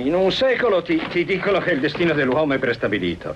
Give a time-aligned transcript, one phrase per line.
[0.00, 3.34] In un secolo ti, ti dicono che il destino dell'uomo è prestabilito.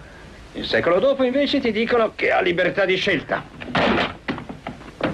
[0.54, 3.44] Il secolo dopo invece ti dicono che ha libertà di scelta.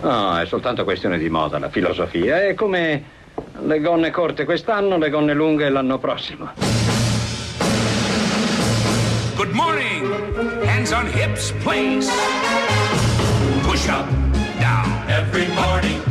[0.00, 2.46] No, è soltanto questione di moda, la filosofia.
[2.46, 3.02] È come
[3.62, 6.52] le gonne corte quest'anno, le gonne lunghe l'anno prossimo.
[9.34, 10.08] Good morning.
[10.64, 12.08] Hands on hips, place.
[13.62, 14.08] Push up,
[14.60, 15.02] down.
[15.08, 16.09] Every morning.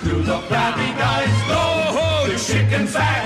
[0.00, 1.28] Through the flabby guys.
[1.48, 3.17] Go, the chicken fat.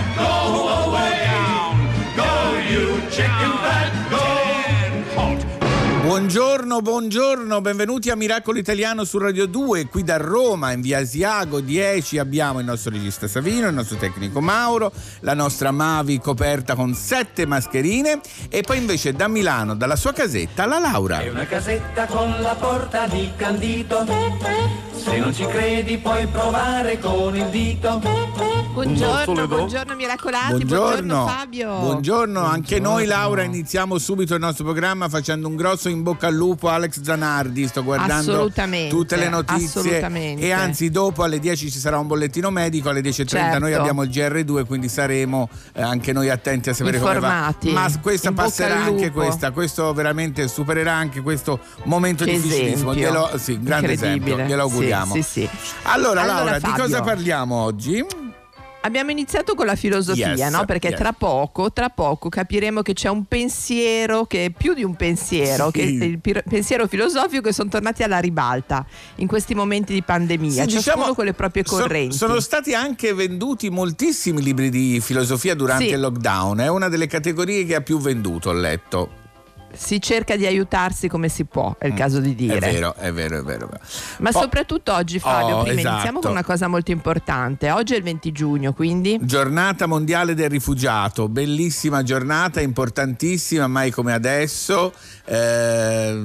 [6.13, 11.61] Buongiorno, buongiorno, benvenuti a Miracolo Italiano su Radio 2, qui da Roma, in via Asiago
[11.61, 16.93] 10 abbiamo il nostro regista Savino, il nostro tecnico Mauro, la nostra Mavi coperta con
[16.93, 21.21] sette mascherine e poi invece da Milano, dalla sua casetta, la Laura.
[21.21, 24.05] È una casetta con la porta di candito.
[24.95, 28.53] Se non ci credi puoi provare con il dito.
[28.73, 31.79] Buongiorno, buongiorno miracolati, buongiorno, Fabio.
[31.79, 36.35] Buongiorno, anche noi Laura iniziamo subito il nostro programma facendo un grosso in bocca al
[36.35, 38.51] lupo a Alex Zanardi, sto guardando
[38.89, 40.01] tutte le notizie
[40.37, 43.59] e anzi dopo alle 10 ci sarà un bollettino medico, alle 10.30 Certo.
[43.59, 47.69] noi abbiamo il GR2 quindi saremo eh, anche noi attenti a sapere Informati.
[47.69, 47.89] come va.
[47.89, 52.95] Ma questa passerà anche questa, questo veramente supererà anche questo momento Che difficilissimo.
[52.95, 55.15] Glielo, sì, grande esempio, glielo auguriamo.
[55.15, 55.49] Sì, sì, sì.
[55.85, 56.83] Allora, Allora, Laura, di Fabio.
[56.85, 58.05] cosa parliamo oggi?
[58.85, 60.65] Abbiamo iniziato con la filosofia, Yes, no?
[60.65, 60.99] Perché yes.
[60.99, 65.67] tra poco, tra poco capiremo che c'è un pensiero che è più di un pensiero,
[65.67, 65.73] Sì.
[65.73, 68.85] che è il pensiero filosofico che sono tornati alla ribalta
[69.17, 72.17] in questi momenti di pandemia, Sì, ciascuno diciamo, con le proprie correnti.
[72.17, 75.93] sono stati anche venduti moltissimi libri di filosofia durante Sì.
[75.93, 76.59] il lockdown.
[76.61, 79.21] È una delle categorie che ha più venduto, ho letto.
[79.75, 82.55] Si cerca di aiutarsi come si può, è il caso di dire.
[82.57, 82.63] Mm.
[82.63, 83.67] È vero, è vero, è vero.
[83.67, 83.81] è vero.
[84.19, 85.93] Ma Poi- soprattutto oggi, Fabio, Oh, prima esatto.
[85.95, 87.71] iniziamo con una cosa molto importante.
[87.71, 94.13] Oggi è il 20 giugno, quindi Giornata mondiale del rifugiato, bellissima giornata, importantissima, mai come
[94.13, 94.93] adesso.
[95.25, 96.21] Eh,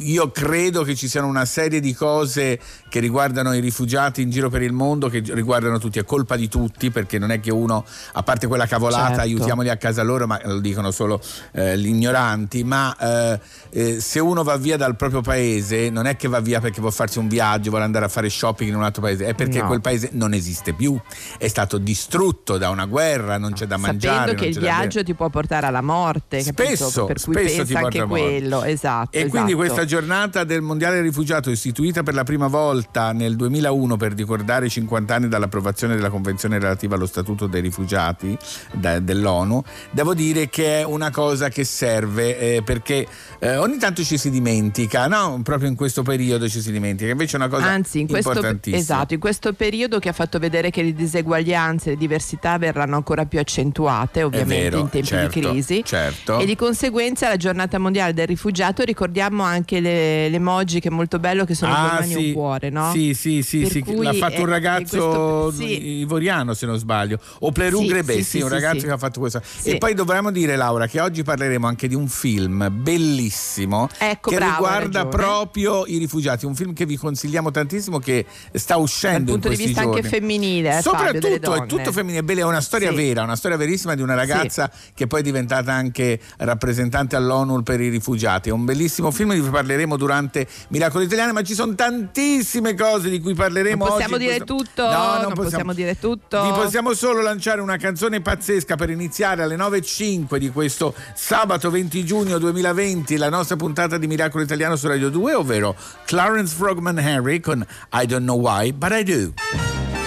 [0.00, 2.58] io credo che ci siano una serie di cose
[2.88, 6.48] che riguardano i rifugiati in giro per il mondo, che riguardano tutti, è colpa di
[6.48, 9.20] tutti, perché non è che uno, a parte quella cavolata, Certo.
[9.22, 11.20] aiutiamoli a casa loro, ma lo dicono solo
[11.52, 13.40] eh, gli ignoranti, ma eh,
[13.70, 16.94] eh, se uno va via dal proprio paese, non è che va via perché vuole
[16.94, 19.66] farsi un viaggio, vuole andare a fare shopping in un altro paese, è perché No.
[19.68, 20.98] quel paese non esiste più,
[21.38, 24.16] è stato distrutto da una guerra, non c'è da mangiare.
[24.30, 26.74] sapendo che il viaggio ti può portare alla morte, capito?
[26.74, 29.16] Spesso, per cui spesso pensa anche quello, esatto.
[29.16, 29.66] E quindi esatto.
[29.66, 34.66] questa giornata del Mondiale del Rifugiato, istituita per la prima volta nel 2001 per ricordare
[34.66, 38.36] i 50 anni dall'approvazione della Convenzione relativa allo Statuto dei Rifugiati
[38.72, 43.06] da- dell'ONU, devo dire che è una cosa che serve eh, perché
[43.38, 45.40] eh, ogni tanto ci si dimentica, no?
[45.44, 48.80] Proprio in questo periodo ci si dimentica, invece è una cosa Anzi, in questo, importantissima.
[48.82, 53.24] esatto, in questo periodo che ha fatto vedere che le diseguaglianze, le diversità verranno ancora
[53.26, 55.82] più accentuate, ovviamente vero, in tempi certo, di crisi.
[55.84, 56.38] certo.
[56.38, 61.18] E di conseguenza la giornata mondiale del rifugiato ricordiamo anche le, l'emoji che è molto
[61.18, 62.26] bello che sono Ah, mani e sì.
[62.28, 62.90] un cuore, no?
[62.92, 65.98] Sì, sì, sì, sì, l'ha fatto un ragazzo questo- sì.
[65.98, 69.42] ivoriano se non sbaglio, o Pleru Sì, Grebè, sì, un ragazzo che ha fatto questo.
[69.64, 74.36] E poi dovremmo dire Laura che oggi parleremo anche di un film bellissimo Ecco, che
[74.36, 79.32] bravo, riguarda proprio i rifugiati, un film che vi consigliamo tantissimo che sta Dal uscendo
[79.32, 80.08] punto in di vista anche giorni.
[80.08, 81.66] femminile, eh, Fabio, Soprattutto è donne.
[81.66, 82.96] tutto femminile, bella, è una storia Sì.
[82.96, 87.80] vera, una storia verissima di una ragazza che poi è diventata anche rappresentante all'ONU per
[87.80, 88.48] i rifugiati.
[88.48, 93.08] È un bellissimo film di cui parleremo durante Miracolo Italiano, ma ci sono tantissime cose
[93.10, 96.42] di cui parleremo Non possiamo oggi dire questo- tutto, non possiamo dire tutto.
[96.42, 102.04] Vi possiamo solo lanciare una canzone pazzesca per iniziare alle 9.05 di questo sabato 20
[102.04, 105.74] giugno 2020 la nostra puntata di Miracolo Italiano su Radio 2, ovvero
[106.04, 110.03] Clarence Frogman Harry con I Don't Know Why, But I Do.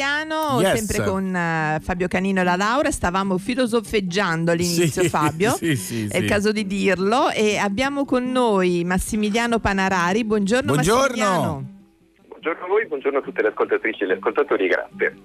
[0.00, 0.78] Italiano, Yes.
[0.82, 6.08] sempre con eh, Fabio Canino e la Laura, stavamo filosofeggiando all'inizio Sì, Fabio, sì, sì,
[6.10, 6.28] è il sì.
[6.28, 11.00] caso di dirlo, e abbiamo con noi Massimiliano Panarari, buongiorno, Buongiorno.
[11.00, 11.64] Massimiliano.
[12.28, 15.16] Buongiorno a voi, buongiorno a tutte le ascoltatrici e gli ascoltatori, grazie.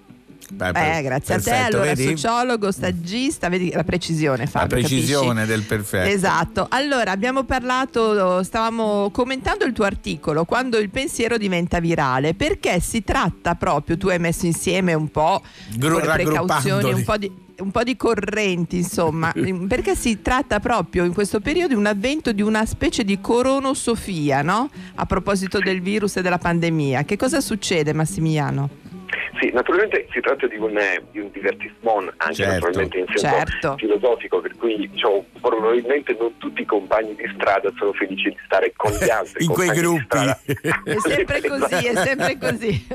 [0.51, 2.17] Beh, Eh, grazie a te, perfetto, allora vedi?
[2.17, 5.47] sociologo, staggista, vedi la precisione La Fabio, precisione capisci?
[5.47, 6.09] del perfetto.
[6.09, 12.79] Esatto, allora abbiamo parlato, stavamo commentando il tuo articolo, quando il pensiero diventa virale, perché
[12.79, 15.41] si tratta proprio, tu hai messo insieme un po'
[15.75, 19.31] Gru- le precauzioni, un po' di un po' di correnti, insomma,
[19.67, 24.41] perché si tratta proprio in questo periodo di un avvento di una specie di coronosofia,
[24.41, 24.69] no?
[24.95, 27.03] A proposito del virus e della pandemia.
[27.03, 28.69] Che cosa succede, Massimiliano?
[29.45, 32.51] Sì, naturalmente si tratta di un, eh, di un divertissement anche Certo.
[32.53, 33.75] naturalmente in senso Certo.
[33.77, 38.73] filosofico, per cui diciamo, probabilmente non tutti i compagni di strada sono felici di stare
[38.75, 39.43] con gli altri.
[39.45, 40.03] In quei gruppi.
[40.05, 40.39] strada.
[40.83, 42.87] È sempre così, è sempre così.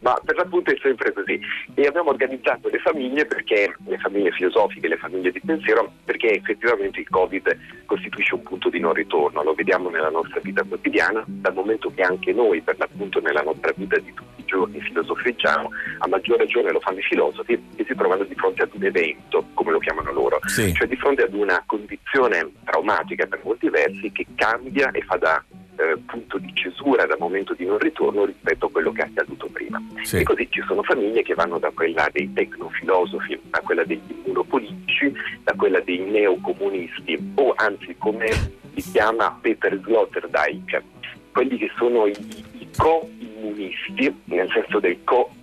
[0.00, 1.40] Ma per l'appunto è sempre così.
[1.74, 7.00] E abbiamo organizzato le famiglie perché le famiglie filosofiche, le famiglie di pensiero, perché effettivamente
[7.00, 7.56] il Covid
[7.86, 12.02] costituisce un punto di non ritorno, lo vediamo nella nostra vita quotidiana, dal momento che
[12.02, 16.72] anche noi, per l'appunto nella nostra vita di tutti i giorni filosofeggiamo, a maggior ragione
[16.72, 20.12] lo fanno i filosofi e si trovano di fronte ad un evento, come lo chiamano
[20.12, 20.72] loro, Sì.
[20.74, 25.42] cioè di fronte ad una condizione traumatica per molti versi che cambia e fa da
[25.76, 29.46] eh, punto di cesura, da momento di non ritorno rispetto a quello che è accaduto
[29.46, 29.80] prima.
[30.02, 30.16] Sì.
[30.16, 35.12] E così ci sono famiglie che vanno da quella dei tecnofilosofi a quella degli immunopolitici,
[35.44, 38.28] da quella dei neocomunisti o anzi come
[38.74, 40.82] li chiama Peter Sloterdijk,
[41.32, 42.16] quelli che sono i,
[42.58, 44.98] i co-immunisti, nel senso del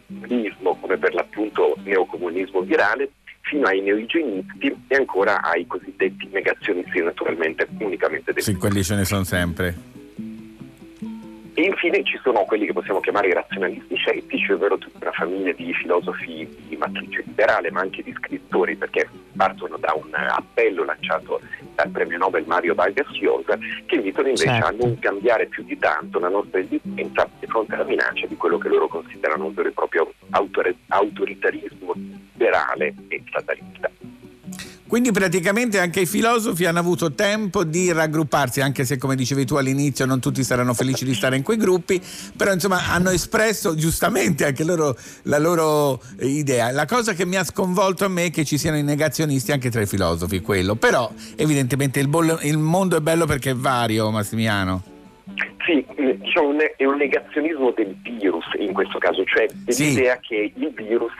[0.07, 3.11] co-immunismo come per l'appunto neocomunismo virale,
[3.41, 9.05] fino ai neoigienisti e ancora ai cosiddetti negazionisti naturalmente unicamente del Sì, quelli ce ne
[9.05, 9.94] sono sempre.
[11.57, 15.53] E infine ci sono quelli che possiamo chiamare i razionalisti scettici, ovvero tutta una famiglia
[15.53, 21.39] di filosofi di matrice liberale, ma anche di scrittori, perché partono da un appello lanciato
[21.73, 24.67] dal premio Nobel Mario Vargas Llosa, che invitano invece Certo.
[24.67, 28.57] a non cambiare più di tanto la nostra esistenza di fronte alla minaccia di quello
[28.57, 31.93] che loro considerano un vero e proprio autore- autoritarismo
[32.33, 33.89] liberale e statalista.
[34.95, 39.55] Quindi praticamente anche i filosofi hanno avuto tempo di raggrupparsi, anche se come dicevi tu
[39.55, 42.01] all'inizio non tutti saranno felici di stare in quei gruppi,
[42.33, 46.71] però insomma hanno espresso giustamente anche loro la loro idea.
[46.71, 49.69] La cosa che mi ha sconvolto a me è che ci siano i negazionisti anche
[49.69, 50.75] tra i filosofi, quello.
[50.75, 54.94] Però evidentemente il, bollo- il mondo è bello perché è vario, Massimiliano.
[56.35, 59.93] Sì, eh, diciamo un- è un negazionismo del virus in questo caso, cioè Sì.
[59.93, 61.13] dell'idea che il virus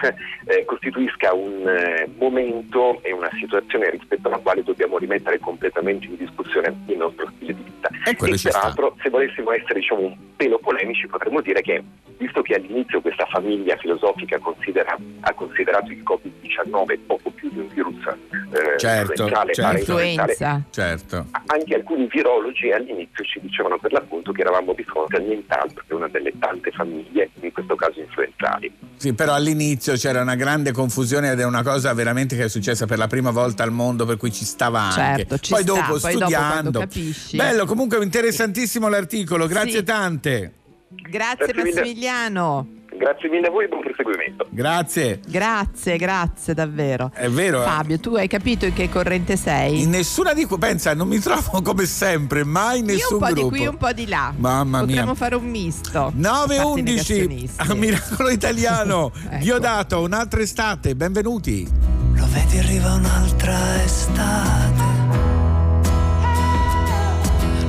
[0.48, 6.18] eh, costituisca un eh, momento e una situazione rispetto alla quale dobbiamo rimettere completamente in
[6.18, 7.90] discussione il nostro stile di vita.
[8.06, 8.50] E quello e sta.
[8.52, 11.82] peraltro, se volessimo essere diciamo, un pelo polemici, potremmo dire che
[12.18, 17.68] visto che all'inizio questa famiglia filosofica considera- ha considerato il Covid-19 poco più di un
[17.74, 20.64] virus eh, Certo, certo.
[20.72, 21.26] Certo.
[21.48, 25.94] anche alcuni virologi all'inizio ci dicevano per l'appunto che eravamo di fronte a nient'altro che
[25.94, 28.72] una delle tante famiglie, in questo caso influenzali.
[28.98, 32.86] Sì, però all'inizio c'era una grande confusione ed è una cosa veramente che è successa
[32.86, 35.18] per la prima volta al mondo, per cui ci stava anche.
[35.26, 36.54] Certo, ci poi sta, dopo poi dopo studiando.
[36.72, 37.38] quando capisci.
[37.38, 39.84] Bello, comunque interessantissimo l'articolo, grazie Sì.
[39.84, 40.54] tante.
[41.02, 41.74] Grazie Grazie mille.
[41.82, 42.68] Massimiliano.
[42.98, 44.48] Grazie mille a voi e buon proseguimento.
[44.52, 45.20] Grazie.
[45.28, 47.12] Grazie, grazie davvero.
[47.14, 47.62] È vero.
[47.62, 47.66] eh?
[47.66, 49.82] Fabio, tu hai capito in che corrente sei?
[49.82, 53.20] In nessuna di que- pensa, non mi trovo come sempre, mai in Io nessun un
[53.20, 53.50] po' gruppo.
[53.50, 54.34] di qui, un po' di là.
[54.38, 54.86] Mamma mia.
[54.88, 56.12] Potremmo fare un misto.
[56.16, 56.84] 9 Fatti 11
[57.14, 57.62] negazionisti.
[57.70, 59.12] a Miracolo Italiano.
[59.30, 59.44] Ecco.
[59.44, 61.68] Diodato, un'altra estate, benvenuti.
[62.14, 64.84] Lo vedi arriva un'altra estate.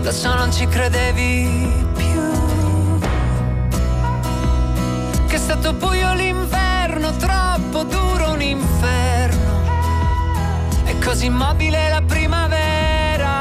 [0.03, 2.16] Lo so non ci credevi più.
[5.47, 9.63] Stato buio l'inverno, troppo duro un inferno.
[10.85, 13.33] E così immobile la primavera.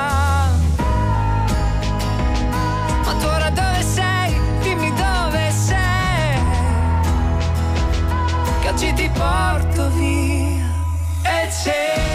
[3.06, 4.40] Ma tu ora dove sei?
[4.62, 6.40] Dimmi dove sei.
[8.62, 10.70] Che oggi ti porto via.
[11.24, 12.15] E ce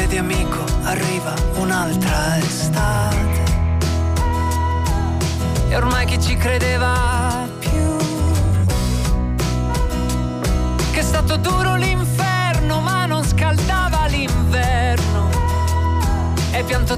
[0.00, 3.42] Lo vedi amico, arriva un'altra estate.
[5.68, 7.96] E ormai chi ci credeva più?
[10.90, 15.28] Che è stato duro l'inferno, ma non scaldava l'inverno.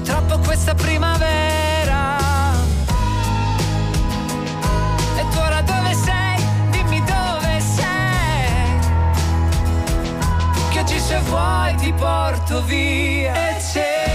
[0.01, 2.22] troppo questa primavera.
[11.75, 13.33] Ti porto via.
[13.33, 14.12] E ce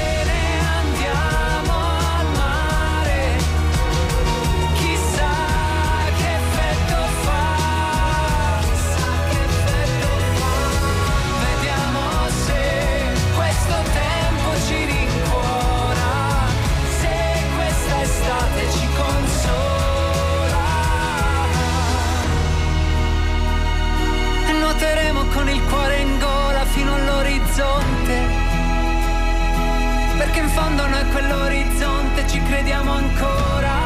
[30.58, 33.76] fondo noi quell'orizzonte ci crediamo ancora.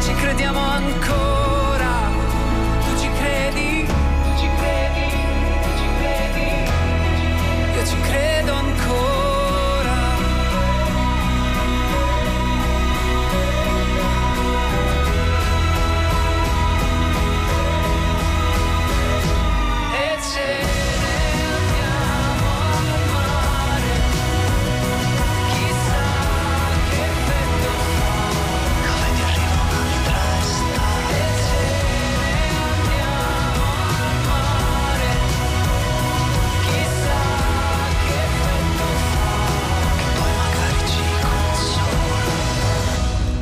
[0.00, 1.29] Ci crediamo ancora.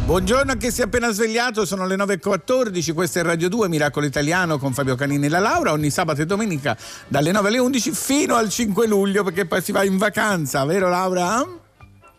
[0.08, 4.06] Buongiorno a chi si è appena svegliato, sono le 9.14, questo è Radio 2 Miracolo
[4.06, 6.74] Italiano con Fabio Canini e la Laura, ogni sabato e domenica
[7.08, 10.88] dalle 9 alle 11 fino al 5 luglio perché poi si va in vacanza, vero
[10.88, 11.46] Laura?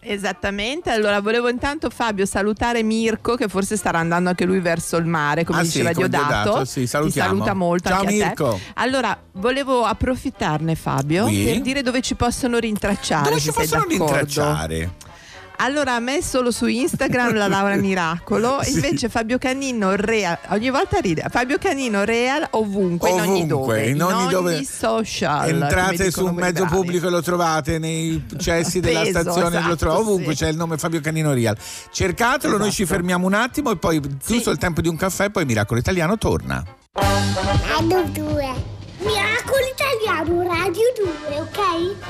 [0.01, 5.05] Esattamente, allora volevo intanto Fabio salutare Mirko che forse starà andando anche lui verso il
[5.05, 7.29] mare come Ah, diceva sì, Diodato, sì, ti salutiamo.
[7.29, 8.03] saluta molto Ciao.
[8.03, 8.59] Mirko.
[8.75, 11.43] Allora volevo approfittarne Fabio Oui.
[11.43, 14.05] per dire dove ci possono rintracciare Dove ci possono d'accordo.
[14.05, 14.91] rintracciare?
[15.61, 18.73] Allora a me solo su Instagram la Laura Miracolo, Sì.
[18.73, 24.01] invece Fabio Canino Real, ogni volta ride, Fabio Canino Real ovunque, in ogni dove, in
[24.01, 25.49] ogni dove social.
[25.49, 26.75] entrate su un mezzo bravi.
[26.75, 30.43] pubblico e lo trovate nei cessi della stazione lo esatto, trovate ovunque sì.
[30.43, 31.57] c'è il nome Fabio Canino Real
[31.91, 32.97] cercatelo noi ci Esatto.
[32.97, 36.63] fermiamo un attimo e poi giusto il tempo di un caffè poi Miracolo Italiano torna
[36.93, 38.77] Radio 2.
[38.99, 40.83] Miracolo Italiano, Radio
[41.29, 41.59] 2, ok?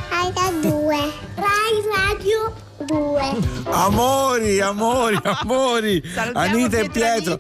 [0.10, 0.96] Radio 2.
[1.36, 2.54] Rai Radio
[2.94, 3.38] 2.
[3.66, 6.02] Amori, amori, amori.
[6.12, 6.90] Salutiamo Anita e.
[6.90, 7.38] Pietro.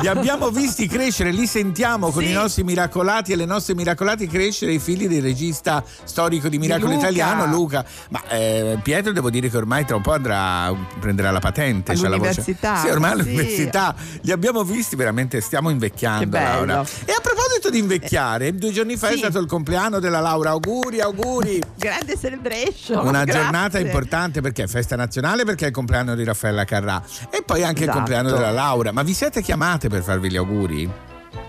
[0.00, 2.30] Li abbiamo visti crescere, li sentiamo con Sì.
[2.30, 6.92] i nostri miracolati e le nostre miracolati crescere i figli del regista storico di Miracolo
[6.92, 7.00] Luca.
[7.08, 7.84] Italiano, Luca.
[8.10, 11.90] Ma eh, Pietro devo dire che ormai tra un po' andrà prenderà la patente.
[11.92, 13.20] All'università, Sì, ormai sì.
[13.20, 13.94] all'università.
[14.20, 16.36] Li abbiamo visti veramente, stiamo invecchiando.
[16.38, 16.84] Laura.
[17.04, 19.18] E a proposito di invecchiare, due giorni fa è Sì.
[19.18, 20.50] stato il compleanno della Laura.
[20.50, 21.60] Auguri, auguri.
[21.76, 23.04] Grande celebration.
[23.06, 23.42] Una grazie.
[23.42, 27.62] giornata importante perché è festa nazionale, perché è il compleanno di Raffaella Carrà e poi
[27.62, 27.96] anche il Esatto.
[27.98, 28.92] compleanno della Laura.
[28.92, 30.90] Ma vi siete chiamate per farvi gli auguri?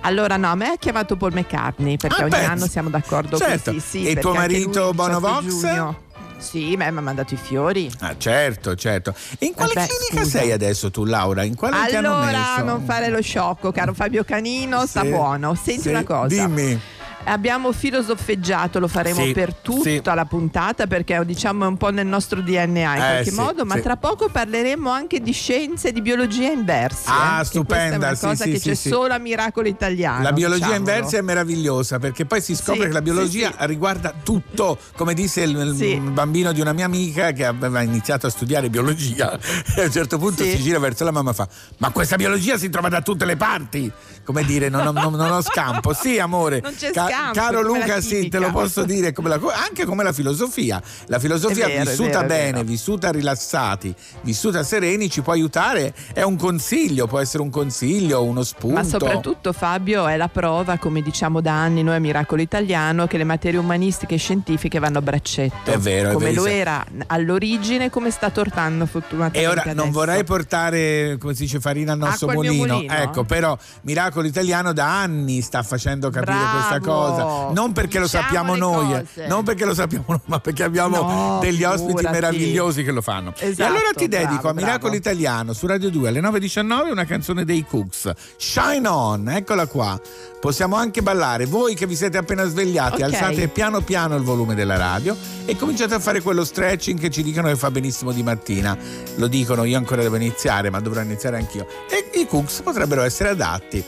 [0.02, 2.52] Allora no, a me ha chiamato Paul McCartney perché Ah, ogni pensa.
[2.52, 3.72] anno siamo d'accordo Certo.
[3.74, 3.84] così.
[3.86, 5.44] Sì, E tuo marito lui il 18 Bono Vox?
[5.44, 6.04] giugno-
[6.38, 7.90] Sì, ma mi ha mandato i fiori.
[8.02, 9.16] Ah, certo, certo.
[9.40, 10.40] E in quale beh, clinica scusa.
[10.40, 11.44] sei adesso tu, Laura?
[11.44, 15.10] In quale Allora, non fare lo sciocco, caro Fabio Canino, sta Sì.
[15.10, 15.56] buono.
[15.56, 16.28] Senti Sì, una cosa.
[16.28, 16.80] Dimmi.
[17.28, 20.02] Abbiamo filosofeggiato, lo faremo Sì, per tutta sì.
[20.16, 23.66] la puntata perché diciamo è un po' nel nostro DNA in Eh, qualche sì, modo,
[23.66, 27.12] ma tra poco parleremo anche di scienze e di biologia inversa.
[27.38, 28.90] Ah, eh, stupenda, Questa è una sì, cosa sì, che sì, c'è sì.
[28.90, 30.22] solo a Miracolo Italiano.
[30.24, 30.92] La biologia diciamolo.
[30.92, 35.56] inversa è meravigliosa perché poi si scopre che la biologia riguarda tutto, come disse il,
[35.80, 39.38] il bambino di una mia amica che aveva iniziato a studiare biologia
[39.76, 42.58] e a un certo punto si gira verso la mamma e fa ma questa biologia
[42.58, 43.92] si trova da tutte le parti
[44.24, 48.02] come dire non ho, non- ho scampo sì amore Non c'è scampo, caro come Luca
[48.02, 52.10] sì te lo posso dire come la- anche come la filosofia la filosofia vero, vissuta
[52.22, 52.64] vero, bene vero.
[52.64, 58.44] vissuta rilassati vissuta sereni ci può aiutare è un consiglio può essere un consiglio uno
[58.44, 63.08] spunto Ma soprattutto Fabio è la prova, come diciamo da anni noi a Miracolo Italiano,
[63.08, 65.72] che le materie umanistiche e scientifiche vanno a braccetto.
[65.72, 69.92] È vero, è Come lo era all'origine, come sta tornando fortunatamente E ora non adesso.
[69.92, 72.76] vorrei portare, come si dice, farina al nostro mulino.
[72.76, 72.94] mulino.
[72.94, 76.58] Ecco, però Miracolo Italiano da anni sta facendo capire Bravo.
[76.58, 77.05] questa cosa.
[77.54, 79.06] Non perché lo Diciamo sappiamo le noi, eh.
[79.06, 79.28] cose.
[79.28, 82.14] non perché lo sappiamo noi, ma perché abbiamo No, degli ospiti figurati.
[82.14, 83.34] meravigliosi che lo fanno.
[83.38, 84.96] e Esatto, allora ti bravo, dedico a Miracolo bravo.
[84.96, 88.12] Italiano su Radio 2 alle 9.19 una canzone dei Cooks.
[88.38, 90.00] Shine On, eccola qua.
[90.40, 91.46] Possiamo anche ballare.
[91.46, 93.02] Voi che vi siete appena svegliati, Ok.
[93.02, 97.24] alzate piano piano il volume della radio e cominciate a fare quello stretching che ci
[97.24, 98.78] dicono che fa benissimo di mattina.
[99.16, 101.66] Lo dicono, io ancora devo iniziare, ma dovrò iniziare anch'io.
[101.90, 103.84] E i Cooks potrebbero essere adatti.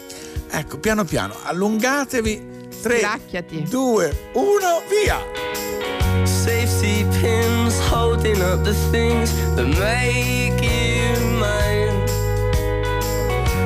[0.49, 2.55] Ecco, piano piano, allungatevi.
[2.83, 3.69] 3, Stiracchiati.
[3.69, 5.19] 2, 1, via!
[6.25, 11.07] Safety pins holding holding up the things that make you
[11.43, 11.97] mine.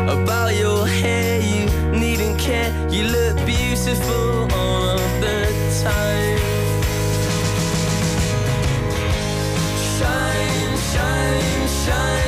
[0.09, 1.65] About your hair, you
[1.99, 2.71] needn't care.
[2.89, 5.37] You look beautiful all of the
[5.83, 6.39] time.
[9.97, 12.20] Shine, shine, shine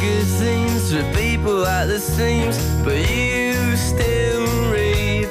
[0.00, 5.28] Your magazines with people at the seams, but you still read.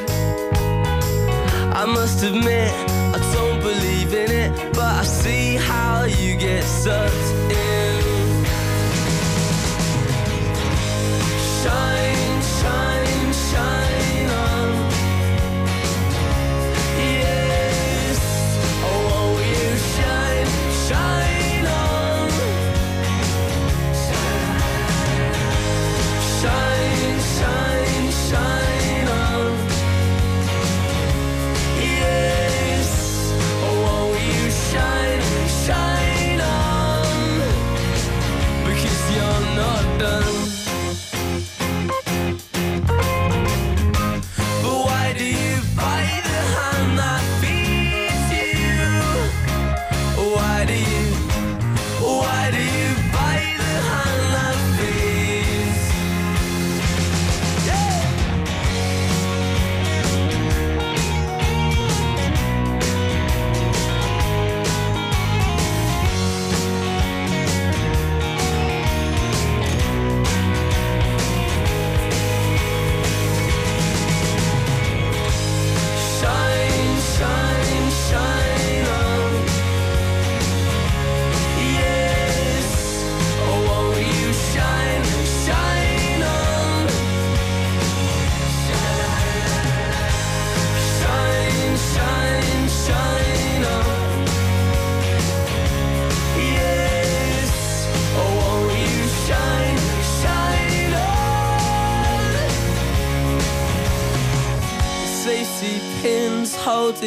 [1.74, 2.72] I must admit,
[3.16, 7.14] I don't believe in it, but I see how you get sucked
[7.50, 8.46] in.
[11.64, 12.19] Shine,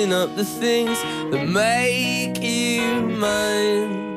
[0.03, 0.99] holding up the things
[1.31, 2.83] that make you
[3.19, 4.11] mine.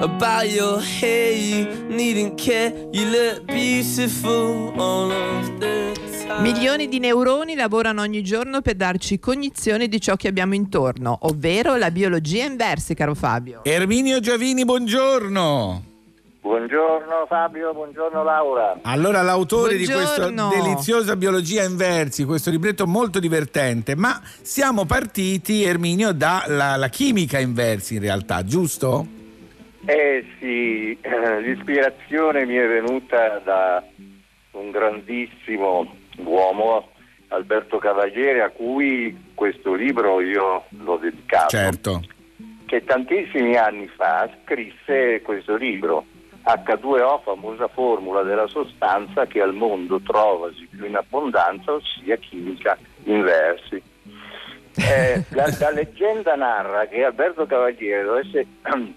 [0.00, 2.72] About your hair, you needn't care.
[2.92, 5.92] You look beautiful all of the
[6.24, 6.42] time.
[6.42, 11.76] Milioni di neuroni lavorano ogni giorno per darci cognizione di ciò che abbiamo intorno, ovvero
[11.76, 13.64] la biologia inversa, caro Fabio.
[13.64, 15.87] Erminio Giavini, buongiorno.
[16.48, 18.78] Buongiorno Fabio, buongiorno Laura.
[18.84, 20.62] Allora, l'autore di questa Buongiorno.
[20.62, 27.96] deliziosa biologia inversi, questo libretto molto divertente, ma siamo partiti, Erminio, dalla la chimica inversi
[27.96, 29.06] in realtà, giusto?
[29.84, 33.84] Eh sì, eh, l'ispirazione mi è venuta da
[34.52, 36.92] un grandissimo uomo,
[37.28, 41.48] Alberto Cavaliere, a cui questo libro io l'ho dedicato.
[41.48, 42.02] Certo.
[42.64, 46.06] Che tantissimi anni fa scrisse questo libro,
[46.48, 53.82] H2O, famosa formula della sostanza che al mondo trovasi più in abbondanza, ossia chimica inversi.
[54.76, 58.46] Eh, la, la leggenda narra che Alberto Cavaliere dovesse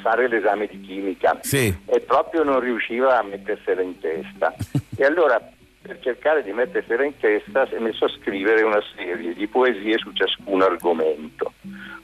[0.00, 1.74] fare l'esame di chimica Sì.
[1.84, 4.54] e proprio non riusciva a mettersela in testa.
[4.96, 5.38] e allora
[5.82, 9.98] per cercare di mettersela in testa si è messo a scrivere una serie di poesie
[9.98, 11.52] su ciascun argomento.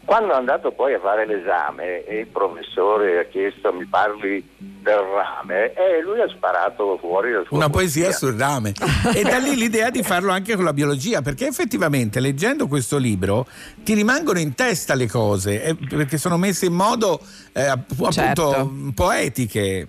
[0.04, 4.98] Quando è andato poi a fare l'esame e il professore ha chiesto mi parli del
[4.98, 8.74] rame e lui ha sparato fuori la sua Una poesia sul rame.
[9.14, 13.46] E da lì l'idea di farlo anche con la biologia, perché effettivamente leggendo questo libro
[13.82, 17.20] ti rimangono in testa le cose, eh, perché sono messe in modo
[17.54, 18.72] eh, app- appunto Certo.
[18.94, 19.88] poetiche.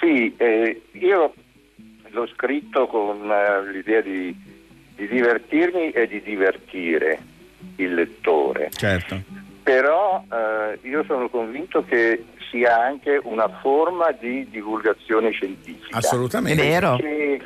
[0.00, 1.34] Sì, eh, io
[2.08, 4.34] l'ho scritto con eh, l'idea di,
[4.96, 7.20] di divertirmi e di divertire
[7.76, 9.20] il lettore, Certo.
[9.62, 15.96] però eh, io sono convinto che sia anche una forma di divulgazione scientifica.
[15.98, 16.62] Assolutamente.
[16.62, 16.96] È vero.
[16.96, 17.40] Che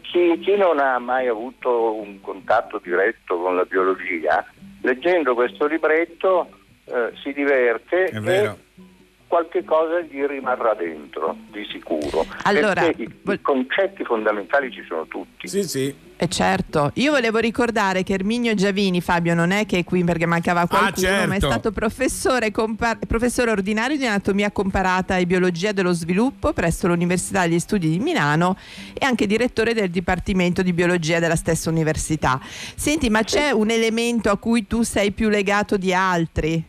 [0.00, 4.44] chi, chi non ha mai avuto un contatto diretto con la biologia,
[4.82, 6.48] leggendo questo libretto
[6.86, 8.56] eh, si diverte È vero.
[8.76, 8.82] e
[9.30, 12.26] qualche cosa gli rimarrà dentro, di sicuro.
[12.42, 15.46] Allora, Perché i, i concetti fondamentali ci sono tutti.
[15.46, 16.08] Sì, sì.
[16.16, 20.26] E certo, io volevo ricordare che Erminio Giavini, Fabio non è che è qui perché
[20.26, 21.28] mancava qualcuno, certo.
[21.28, 26.88] ma è stato professore, compa- professore ordinario di anatomia comparata e biologia dello sviluppo presso
[26.88, 28.58] l'Università degli Studi di Milano
[28.92, 32.38] e anche direttore del Dipartimento di Biologia della stessa università.
[32.42, 36.62] Senti, ma c'è un elemento a cui tu sei più legato di altri?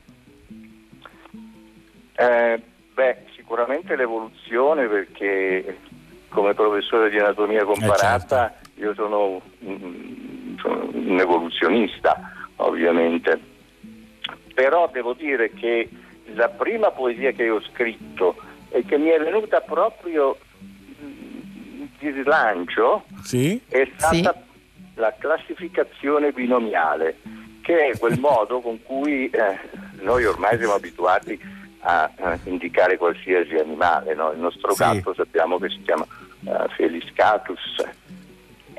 [2.22, 2.62] Eh,
[2.94, 5.78] beh, sicuramente l'evoluzione perché
[6.30, 12.20] come professore di anatomia comparata io sono, un- sono un evoluzionista
[12.58, 13.40] ovviamente,
[14.54, 15.90] però devo dire che
[16.34, 18.36] la prima poesia che ho scritto
[18.70, 20.38] e che mi è venuta proprio
[21.04, 23.60] mm, di rilancio Sì?
[23.68, 24.42] è stata
[24.96, 27.18] la classificazione binomiale,
[27.62, 29.60] che è quel modo con cui eh,
[30.02, 31.40] noi ormai siamo abituati
[31.82, 34.14] a, a indicare qualsiasi animale.
[34.16, 34.32] no?
[34.32, 34.84] Il nostro Sì.
[34.84, 36.06] gatto sappiamo che si chiama
[36.46, 37.60] eh, Felis catus.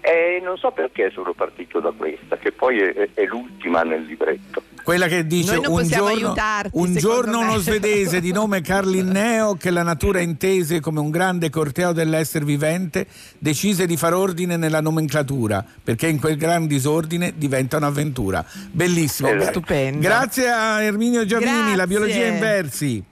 [0.04, 4.60] E non so perché sono partito da questa, che poi è, è l'ultima nel libretto.
[4.82, 9.70] Quella che dice un giorno, aiutarti, un giorno me." uno svedese di nome Carlinneo che
[9.70, 13.06] la natura intese come un grande corteo dell'essere vivente
[13.38, 18.44] decise di far ordine nella nomenclatura perché in quel gran disordine diventa un'avventura.
[18.72, 19.28] Bellissimo.
[19.28, 19.50] Esatto.
[19.50, 20.00] Stupendo.
[20.00, 21.86] Grazie a Erminio Giovini, la Grazie.
[21.86, 23.04] biologia in versi.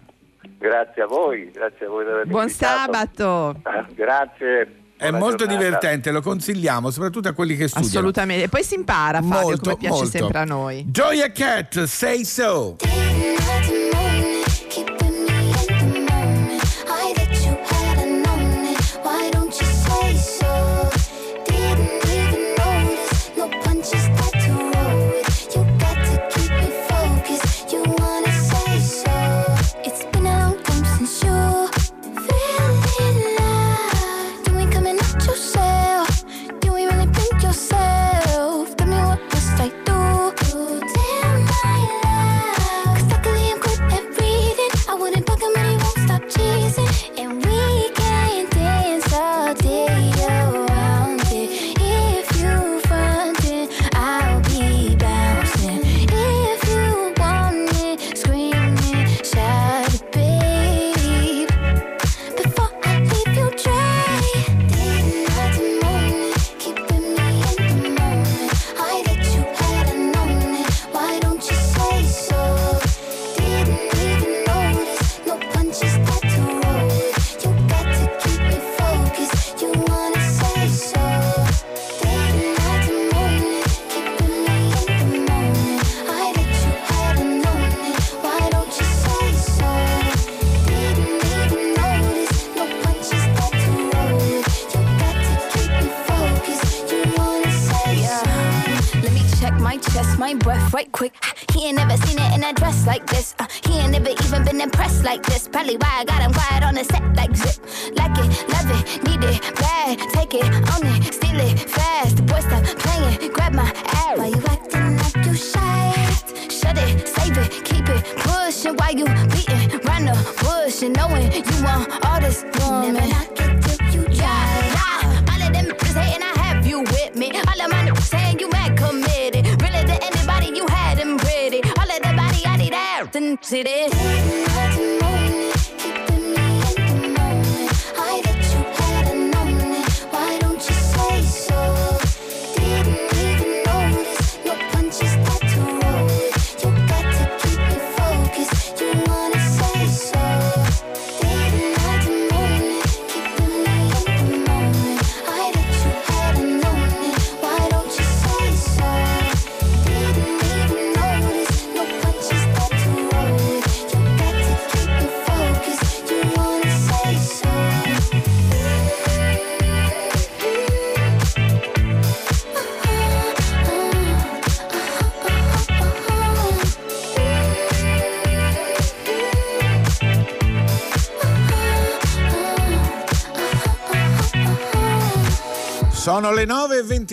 [0.58, 2.80] Grazie a voi, grazie a voi di avermi Buon invitato.
[2.82, 3.60] sabato.
[3.62, 4.74] Ah, Grazie.
[5.00, 5.56] È molto giornata.
[5.56, 7.88] divertente, lo consigliamo, soprattutto a quelli che studiano.
[7.88, 8.44] Assolutamente.
[8.44, 10.10] E poi si impara, Fabio, Molto, come piace molto.
[10.10, 10.84] sempre a noi.
[10.88, 12.76] Gioia Cat, say so.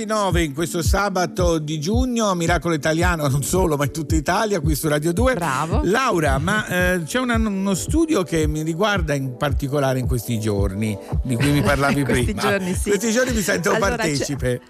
[0.05, 4.75] 9.29 in questo sabato di giugno, Miracolo Italiano, non solo, ma in tutta Italia, qui
[4.75, 5.33] su Radio 2.
[5.33, 5.81] Bravo.
[5.83, 10.97] Laura, ma eh, c'è una- uno studio che mi riguarda in particolare in questi giorni,
[11.23, 12.41] di cui mi parlavi Questi prima.
[12.41, 12.89] giorni, sì.
[12.89, 14.61] Questi giorni mi sento Allora, c'è- partecipe.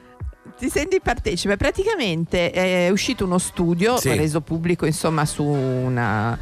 [0.58, 1.58] Ti senti partecipe?
[1.58, 4.16] Praticamente è uscito uno studio Sì.
[4.16, 6.36] reso pubblico insomma su una...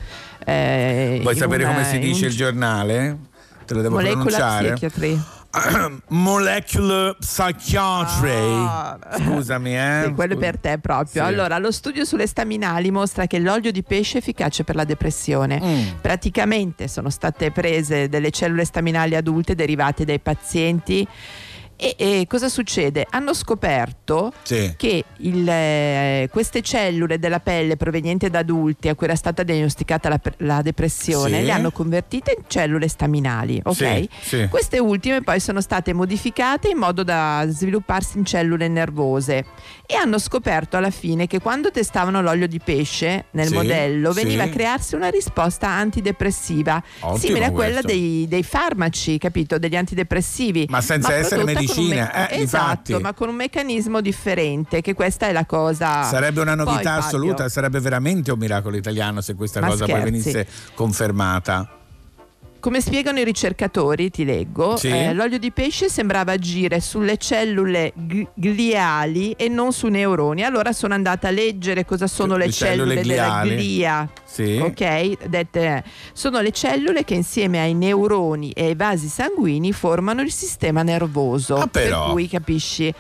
[0.45, 3.17] eh, Vuoi sapere una- come si dice un- il giornale?
[3.65, 4.71] Te lo devo Molecular pronunciare.
[4.73, 5.21] Psychiatry.
[6.09, 8.29] Molecular Psychiatry.
[8.31, 8.99] Ah.
[9.17, 10.03] Scusami, eh.
[10.05, 11.23] Sì, quello per te proprio.
[11.23, 11.27] Sì.
[11.27, 15.61] Allora, lo studio sulle staminali mostra che l'olio di pesce è efficace per la depressione.
[15.63, 15.87] Mm.
[16.01, 21.07] Praticamente sono state prese delle cellule staminali adulte derivate dai pazienti
[21.77, 23.05] E, e cosa succede?
[23.09, 24.73] Hanno scoperto Sì.
[24.77, 30.07] che il, eh, queste cellule della pelle provenienti da adulti a cui era stata diagnosticata
[30.07, 31.45] la, la depressione Sì.
[31.45, 33.75] le hanno convertite in cellule staminali, ok?
[33.75, 34.47] Sì, sì.
[34.49, 39.45] Queste ultime poi sono state modificate in modo da svilupparsi in cellule nervose
[39.87, 44.23] e hanno scoperto alla fine che quando testavano l'olio di pesce nel Sì, modello sì.
[44.23, 49.57] veniva a crearsi una risposta antidepressiva Ottimo simile a quella dei, dei farmaci, capito?
[49.59, 50.65] Degli antidepressivi.
[50.69, 53.01] Ma senza essere con un medicina, me- eh, esatto, infatti.
[53.03, 56.03] ma con un meccanismo differente, che questa è la cosa.
[56.03, 59.85] Sarebbe una Poi, novità Fabio, assoluta, sarebbe veramente un miracolo italiano se questa Ma cosa
[59.85, 60.11] poi scherzi.
[60.11, 61.74] venisse confermata.
[62.65, 64.88] Come spiegano i ricercatori, ti leggo, Sì.
[64.88, 70.43] eh, l'olio di pesce sembrava agire sulle cellule gli- gliali e non su neuroni.
[70.43, 74.10] Allora sono andata a leggere cosa sono le, Le cellule cellule, della glia.
[74.23, 74.58] Sì.
[74.60, 80.32] Ok, dette sono le cellule che insieme ai neuroni e ai vasi sanguigni formano il
[80.32, 81.58] sistema nervoso.
[81.58, 81.67] Ah.
[81.67, 82.91] Per cui capisci.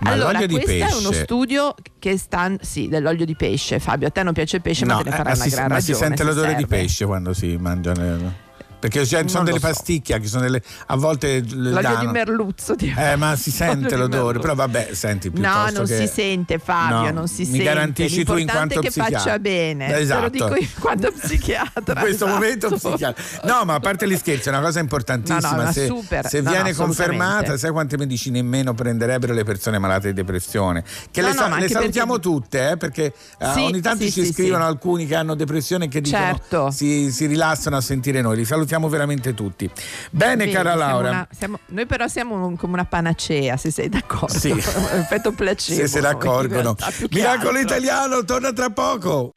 [0.00, 3.78] Ma allora, di questo è uno studio che sta sì, dell'olio di pesce.
[3.78, 5.44] Fabio, a te non piace il pesce, ma No, te ne eh, farà ma una
[5.44, 6.06] si, gran ma si ragione.
[6.08, 6.76] sente se l'odore di serve.
[6.76, 8.46] pesce quando si mangia.
[8.78, 9.66] Perché ci sono delle so.
[9.66, 12.76] pasticche, che sono delle, a volte L'olio danno- di merluzzo.
[12.76, 17.08] ti- Eh, ma si sente l'odore, però vabbè, senti No, non che- si sente Fabio,
[17.08, 17.64] No, non si mi sente.
[17.64, 19.18] garantisci tu in quanto che psichiatra.
[19.18, 19.86] faccia bene.
[19.88, 20.22] Te Esatto.
[20.22, 21.94] lo dico io quando psichiatra.
[21.94, 22.26] in questo esatto.
[22.26, 23.22] momento psichiatra.
[23.44, 25.56] No, ma a parte gli scherzi, è una cosa importantissima.
[25.56, 29.78] No, no, se super- se viene confermata, sai quante medicine in meno prenderebbero le persone
[29.78, 30.84] malate di depressione?
[31.10, 33.04] Che le, sa- le salutiamo perché- tutte, eh, perché
[33.38, 36.70] eh, Sì, ogni tanto sì, ci sì, scrivono alcuni che hanno depressione che dicono Certo.
[36.70, 38.36] si, si rilassano a sentire noi.
[38.36, 39.70] Li salutiamo veramente tutti.
[40.10, 41.08] Bene, Vedi, cara siamo Laura.
[41.08, 44.38] una- siamo- noi però siamo un- come una panacea, se sei d'accordo.
[44.38, 44.50] Sì.
[44.92, 45.80] Effetto placebo.
[45.80, 46.74] Se se ne accorgono.
[47.10, 47.60] Miracolo altro.
[47.60, 49.32] italiano, torna tra poco.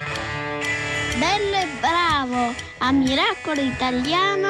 [1.18, 4.50] Bello e bravo a Miracolo Italiano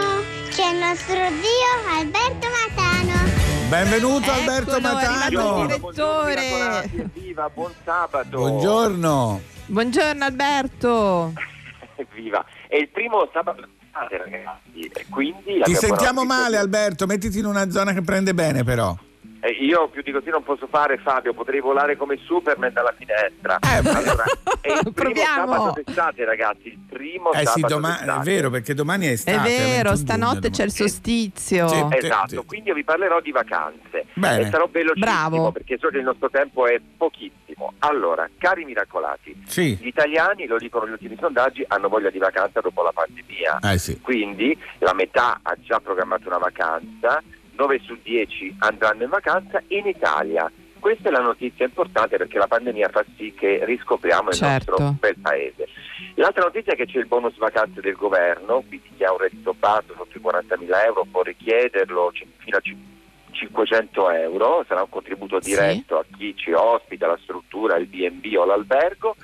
[0.50, 3.30] c'è il nostro zio Alberto Matano.
[3.68, 5.62] Benvenuto Alberto Eccolo, è arrivato Matano.
[5.62, 7.10] il direttore.
[7.14, 8.38] Viva, buon sabato.
[8.38, 9.42] Buongiorno.
[9.66, 11.34] Buongiorno Alberto.
[12.14, 12.44] Viva.
[12.68, 14.80] È il primo sabato ragazzi.
[14.80, 18.96] e Quindi Ti sentiamo male Alberto, mettiti in una zona che prende bene però.
[19.44, 21.34] Eh, io più di così non posso fare, Fabio.
[21.34, 23.58] Potrei volare come Superman dalla finestra.
[23.62, 24.24] allora,
[24.62, 25.52] è il primo Proviamo.
[25.54, 26.68] sabato d'estate, ragazzi.
[26.68, 29.50] Il primo Eh sì, sabato domani è vero perché domani è È estate.
[29.50, 31.68] vero, 21 stanotte giugno c'è il solstizio.
[31.68, 31.86] Sì.
[31.90, 34.42] Esatto, quindi io vi parlerò di vacanze Bene.
[34.46, 35.52] e sarò velocissimo Bravo.
[35.52, 37.74] perché so che il nostro tempo è pochissimo.
[37.80, 39.76] Allora, cari miracolati, Sì.
[39.76, 43.60] gli italiani, lo dicono gli ultimi sondaggi, hanno voglia di vacanza dopo la pandemia.
[43.74, 44.00] Eh sì.
[44.02, 47.22] Quindi la metà ha già programmato una vacanza,
[47.56, 50.52] 9 su 10 andranno in vacanza in Italia.
[50.80, 54.72] Questa è la notizia importante perché la pandemia fa sì che riscopriamo il Certo.
[54.72, 55.68] nostro bel paese.
[56.16, 59.54] L'altra notizia è che c'è il bonus vacanze del governo, quindi chi ha un reddito
[59.54, 62.76] basso sotto i 40.000 euro può richiederlo fino a c-
[63.32, 65.52] 500 euro, sarà un contributo Sì.
[65.52, 69.16] diretto a chi ci ospita, la struttura, il B&B o l'albergo.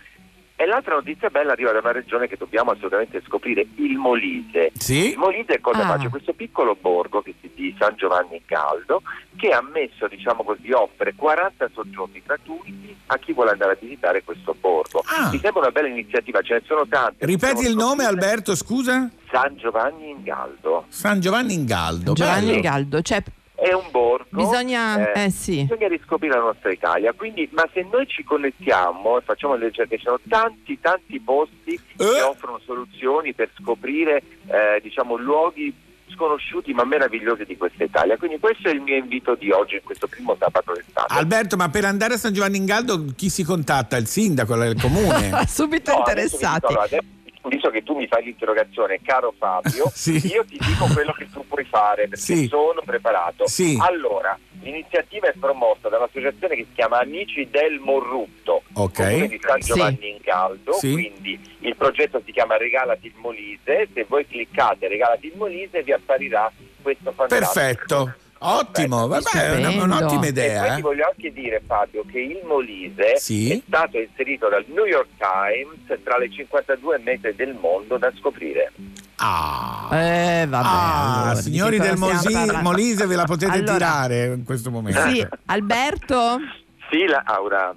[0.59, 4.71] E l'altra notizia bella arriva da una regione che dobbiamo assolutamente scoprire, il Molise.
[4.75, 5.11] Sì.
[5.11, 5.85] Il Molise cosa Ah.
[5.85, 5.97] fa?
[5.97, 9.01] C'è questo piccolo borgo che si di San Giovanni in Caldo
[9.35, 14.23] che ha messo, diciamo così, offre 40 soggiorni gratuiti a chi vuole andare a visitare
[14.23, 15.03] questo borgo.
[15.05, 15.29] Ah.
[15.31, 17.25] Mi sembra una bella iniziativa, ce ne sono tante.
[17.25, 18.05] Ripeti il nome scoprirle.
[18.07, 19.09] Alberto, scusa?
[19.31, 20.85] San Giovanni in Caldo.
[20.89, 22.13] San Giovanni in Galdo.
[22.13, 22.61] Giovanni bello.
[22.61, 23.21] Galdo, cioè
[23.59, 24.27] È un borgo.
[24.37, 25.63] bisogna eh, sì.
[25.63, 29.97] Bisogna riscoprire la nostra Italia, quindi, ma se noi ci connettiamo e facciamo le ricerche,
[29.97, 32.21] ci sono tanti tanti posti che Eh?
[32.21, 35.73] offrono soluzioni per scoprire eh, diciamo, luoghi
[36.09, 38.15] sconosciuti ma meravigliosi di questa Italia.
[38.17, 41.13] Quindi questo è il mio invito di oggi, in questo primo sabato d'estate.
[41.13, 43.97] Alberto, ma per andare a San Giovanni in Galdo chi si contatta?
[43.97, 45.31] Il sindaco, il comune?
[45.49, 46.73] Subito No, interessati.
[46.73, 46.97] adesso,
[47.47, 50.25] visto che tu mi fai l'interrogazione, caro Fabio, Sì.
[50.27, 52.47] io ti dico quello che tu puoi fare perché Sì.
[52.47, 53.47] sono preparato.
[53.47, 53.77] Sì.
[53.81, 58.95] Allora, l'iniziativa è promossa dall'associazione che si chiama Amici del Morrutto, Ok.
[58.95, 59.73] comune di San Sì.
[59.73, 60.91] Giovanni in Caldo, Sì.
[60.93, 65.91] quindi il progetto si chiama Regalati il Molise, se voi cliccate Regalati il Molise vi
[65.91, 67.51] apparirà questo fantastico.
[67.53, 68.13] Perfetto.
[68.39, 70.73] Ottimo, vabbè, è una- un'ottima E poi idea.
[70.73, 70.81] ti eh.
[70.81, 73.51] voglio anche dire Fabio che il Molise Sì.
[73.51, 78.71] è stato inserito dal New York Times tra le 52 mete del mondo da scoprire.
[79.17, 79.87] Ah.
[79.91, 80.67] Eh, vabbè.
[80.67, 82.69] Ah, allora, signori che del cosa stiamo Mosi- parlando?
[82.69, 85.01] Molise ve la potete Allora, tirare in questo momento.
[85.09, 86.37] Sì, Alberto,
[86.91, 87.75] Sì, la Aura.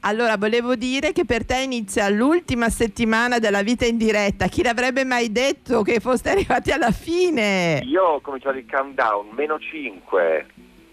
[0.00, 4.46] Allora volevo dire che per te inizia l'ultima settimana della vita in diretta.
[4.48, 7.80] Chi l'avrebbe mai detto che foste arrivati alla fine?
[7.84, 10.46] Io ho cominciato il countdown, meno 5.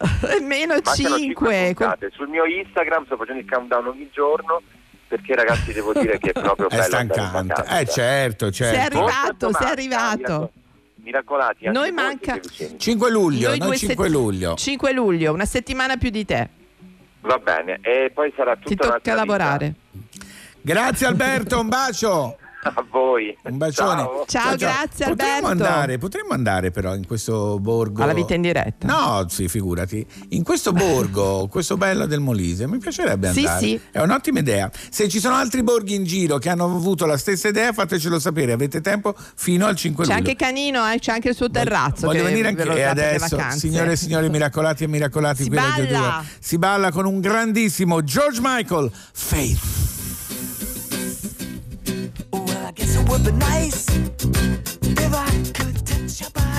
[0.41, 1.73] Meno Mancano 5.
[1.75, 2.09] puntate.
[2.13, 4.61] Sul mio Instagram sto facendo il countdown ogni giorno
[5.07, 7.63] perché ragazzi devo dire che è proprio È bello in stancante.
[7.79, 8.97] Eh certo, Sei certo.
[8.97, 10.51] arrivato, Molto sei arrivato.
[10.95, 11.69] Miracolati.
[11.69, 12.79] Noi manca- siete vicini.
[12.79, 14.55] 5 luglio, Noi noi due 5 setti- luglio.
[14.55, 16.49] 5 luglio, una settimana più di te.
[17.23, 19.25] Va bene, e poi sarà tutta Ti tocca un'altra vita.
[19.25, 19.73] lavorare.
[20.61, 22.37] Grazie Alberto, un bacio.
[22.63, 23.35] A voi.
[23.43, 24.01] Un bacione.
[24.01, 24.25] Ciao.
[24.25, 25.47] Ciao, grazie Potremmo Alberto.
[25.47, 28.01] andare, potremmo andare però in questo borgo.
[28.03, 28.87] Alla vita in diretta.
[28.87, 30.05] No, sì, figurati.
[30.29, 33.59] In questo borgo, questo bello del Molise, mi piacerebbe Sì, andare.
[33.59, 33.79] sì.
[33.91, 34.71] È un'ottima idea.
[34.89, 38.53] Se ci sono altri borghi in giro che hanno avuto la stessa idea, fatecelo sapere.
[38.53, 40.29] Avete tempo fino al 5 C'è luglio.
[40.29, 42.05] anche Canino, eh, c'è anche il suo terrazzo.
[42.07, 45.57] Voglio che venire ve anche e adesso, signore e signori miracolati e miracolati, Si qui
[45.57, 45.99] a Radio balla.
[46.21, 50.02] 2, si balla con un grandissimo George Michael, Faith.
[53.13, 56.52] Would be nice if I could touch your body.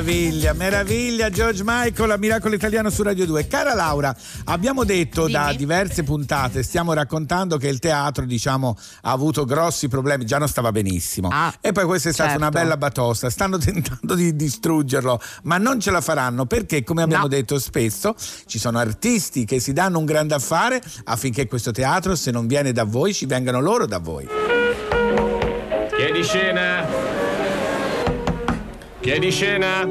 [0.00, 3.46] Meraviglia, meraviglia George Michael a Miracolo Italiano su Radio 2.
[3.46, 4.14] Cara Laura,
[4.44, 5.56] abbiamo detto da Dimmi.
[5.58, 10.72] diverse puntate, stiamo raccontando che il teatro, diciamo, ha avuto grossi problemi, già non stava
[10.72, 11.28] benissimo.
[11.30, 12.44] Ah, e poi questa è stata certo.
[12.46, 17.18] una bella batosta, stanno tentando di distruggerlo, ma non ce la faranno perché, come abbiamo
[17.24, 17.28] No.
[17.28, 18.14] detto spesso,
[18.46, 22.72] ci sono artisti che si danno un grande affare affinché questo teatro, se non viene
[22.72, 24.26] da voi, ci vengano loro da voi.
[24.26, 26.69] Chi è di scena?
[29.10, 29.88] Chi è di scena?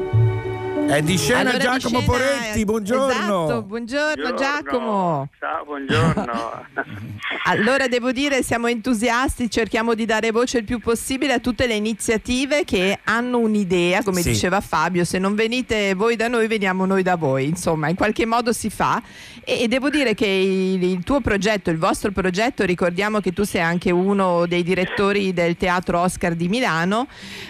[0.88, 3.44] È di scena Allora, di Giacomo scena, Poretti, buongiorno.
[3.44, 5.28] Esatto, buongiorno Giacomo.
[5.38, 6.64] Ciao, buongiorno.
[7.44, 11.74] Allora devo dire siamo entusiasti, cerchiamo di dare voce il più possibile a tutte le
[11.74, 14.30] iniziative che hanno un'idea, come Sì.
[14.30, 18.24] diceva Fabio, se non venite voi da noi veniamo noi da voi, insomma in qualche
[18.24, 19.02] modo si fa
[19.44, 23.42] e, e devo dire che il, il tuo progetto, il vostro progetto, ricordiamo che tu
[23.42, 27.08] sei anche uno dei direttori del Teatro Oscar di Milano,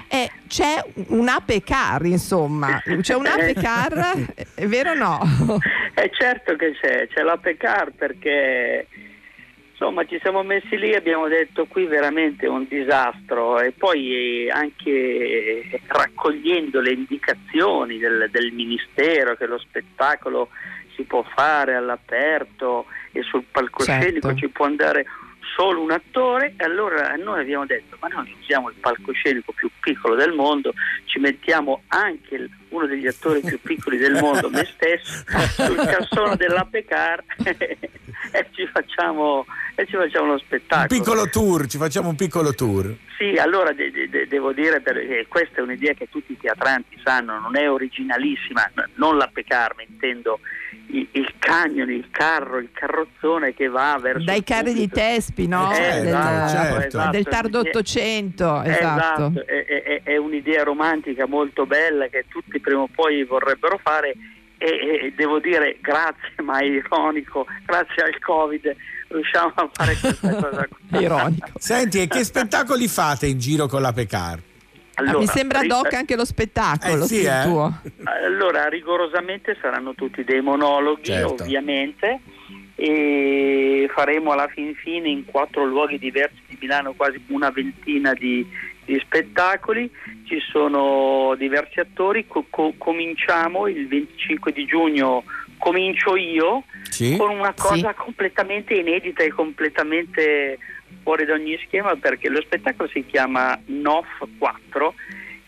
[0.09, 5.21] e c'è un'ape car insomma, c'è un'ape car, è vero o no?
[5.95, 8.89] È certo che c'è, c'è la Pecar perché
[9.71, 14.47] insomma ci siamo messi lì e abbiamo detto qui veramente è un disastro e poi
[14.47, 20.49] eh, anche raccogliendo le indicazioni del, del Ministero che lo spettacolo
[20.97, 24.35] si può fare all'aperto e sul palcoscenico Certo.
[24.35, 25.07] ci può andare
[25.55, 30.15] solo un attore e allora noi abbiamo detto ma noi usiamo il palcoscenico più piccolo
[30.15, 30.73] del mondo,
[31.05, 35.25] ci mettiamo anche il- uno degli attori più piccoli del mondo, me stesso,
[35.65, 37.23] sul cassone della Pecar
[38.33, 39.45] e ci facciamo
[39.75, 40.89] e ci facciamo lo Un spettacolo.
[40.89, 42.95] piccolo tour, ci facciamo un piccolo tour.
[43.17, 47.01] Sì, allora de- de- de- devo dire perché questa è un'idea che tutti i teatranti
[47.03, 50.41] sanno, non è originalissima, non la Pecar, ma intendo
[50.93, 54.89] il, il camion, il carro, il carrozzone che va verso Dai carri di.
[54.89, 55.73] Tespi, no?
[55.73, 57.11] Eh, del, esatto, esatto.
[57.11, 59.27] del tardo Ottocento, esatto.
[59.27, 64.15] Esatto, è, è- è un'idea romantica molto bella che tutti prima o poi vorrebbero fare
[64.59, 68.77] e, e devo dire grazie, ma è ironico, grazie al Covid
[69.09, 71.31] riusciamo a fare questa cosa qua.
[71.59, 74.39] Senti, e che spettacoli fate in giro con la Pecar?
[75.09, 77.43] Ah, mi sembra doc anche lo spettacolo, Eh, sì, sì, il eh?
[77.45, 77.81] tuo.
[78.25, 81.43] Allora, rigorosamente saranno tutti dei monologhi, Certo.
[81.45, 82.21] ovviamente,
[82.75, 88.47] e faremo alla fin fine in quattro luoghi diversi di Milano quasi una ventina di,
[88.85, 89.91] di spettacoli.
[90.25, 92.27] Ci sono diversi attori.
[92.27, 95.25] Co- co- cominciamo il 25 di giugno,
[95.59, 97.17] comincio io Sì.
[97.17, 100.59] con una cosa completamente inedita e completamente
[101.03, 104.95] fuori da ogni schema perché lo spettacolo si chiama NOF 4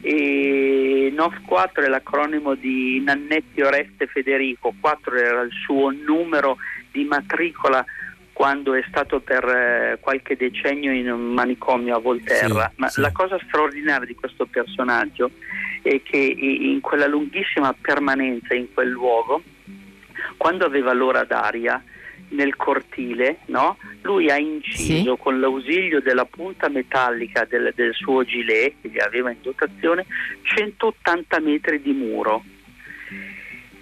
[0.00, 6.56] e NOF 4 è l'acronimo di Nannetti Oreste Federico, 4 era il suo numero
[6.90, 7.84] di matricola
[8.32, 12.68] quando è stato per eh, qualche decennio in un manicomio a Volterra.
[12.68, 13.00] Sì, Ma sì.
[13.00, 15.30] la cosa straordinaria di questo personaggio
[15.82, 19.42] è che in quella lunghissima permanenza in quel luogo,
[20.36, 21.82] quando aveva l'ora d'aria
[22.32, 23.76] nel cortile, no?
[24.02, 29.30] lui ha inciso con l'ausilio della punta metallica del, del suo gilet che gli aveva
[29.30, 30.06] in dotazione
[30.42, 32.44] 180 metri di muro.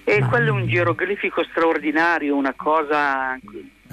[0.04, 3.38] E quello è un geroglifico straordinario, una cosa,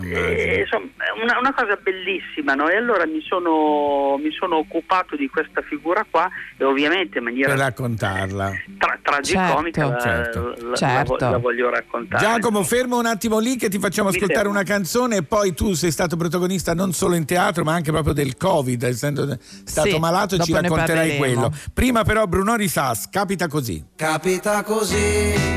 [0.04, 0.86] eh, insomma,
[1.22, 2.54] una, una cosa bellissima.
[2.54, 2.70] no?
[2.70, 7.50] E allora mi sono, mi sono occupato di questa figura qua e ovviamente in maniera
[7.50, 8.52] Per raccontarla.
[8.78, 11.16] tra- tragicomica la- Certo, la, la- certo.
[11.30, 12.24] la voglio raccontare.
[12.24, 14.54] Giacomo, fermo un attimo lì che ti facciamo Mi ascoltare fermo.
[14.60, 18.14] una canzone e poi tu sei stato protagonista non solo in teatro ma anche proprio
[18.14, 21.52] del Covid, essendo stato Sì, malato ci dopo ne racconterai quello.
[21.74, 23.84] Prima però Bruno Risas, capita così.
[23.96, 25.57] Capita così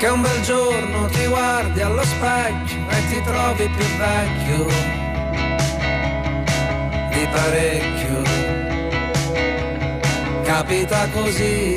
[0.00, 4.66] che un bel giorno ti guardi allo specchio e ti trovi più vecchio
[7.10, 8.22] di parecchio.
[10.42, 11.76] Capita così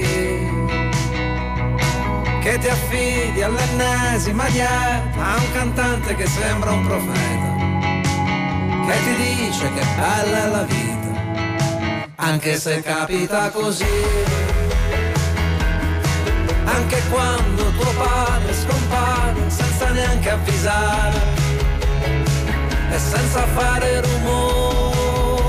[2.39, 7.55] che ti affidi all'ennesima dieta a un cantante che sembra un profeta,
[8.87, 14.52] che ti dice che bella è la vita, anche se capita così
[16.65, 21.19] anche quando tuo padre scompare senza neanche avvisare
[22.91, 25.41] e senza fare rumore,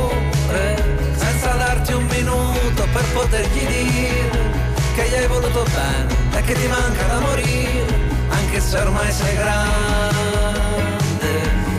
[1.17, 4.31] senza darti un minuto per potergli dire
[4.95, 7.87] che gli hai voluto bene e che ti manca da morire,
[8.29, 9.73] anche se ormai sei grande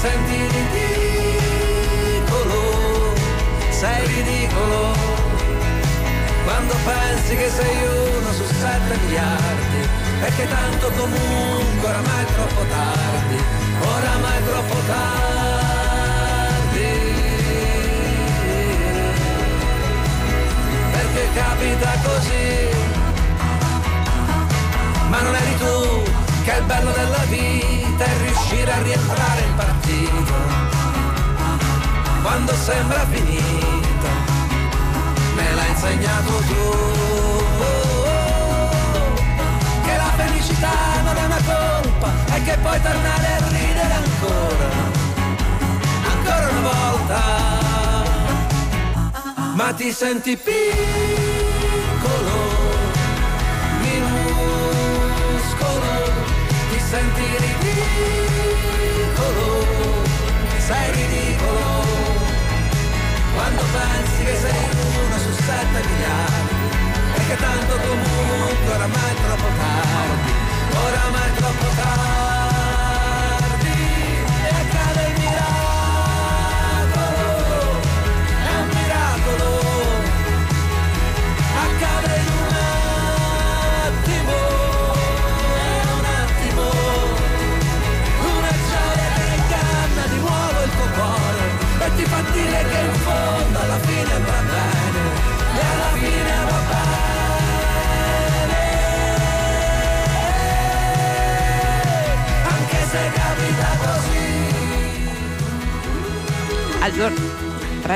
[0.00, 0.36] senti
[1.52, 2.62] ridicolo,
[3.68, 4.94] sei ridicolo,
[6.44, 9.88] quando pensi che sei uno su sette miliardi
[10.36, 13.42] che tanto comunque oramai è troppo tardi,
[13.80, 15.18] oramai è troppo tardi,
[20.92, 22.68] perché capita così?
[25.08, 26.02] Ma non eri tu
[26.44, 30.34] che il bello della vita è riuscire a rientrare in partita
[32.22, 33.80] quando sembra finita
[35.40, 36.64] me l'hai insegnato tu.
[39.84, 44.68] Che la felicità non è una colpa e che puoi tornare a ridere ancora
[46.12, 47.20] ancora una volta.
[49.54, 51.29] Ma ti senti piccolo
[56.90, 58.82] senti ridicolo,
[60.58, 61.84] sei ridicolo,
[63.32, 66.66] quando pensi che sei uno su sette miliardi,
[67.14, 70.32] e che tanto comunque oramai è troppo tardi,
[70.74, 71.79] oramai è troppo tardi,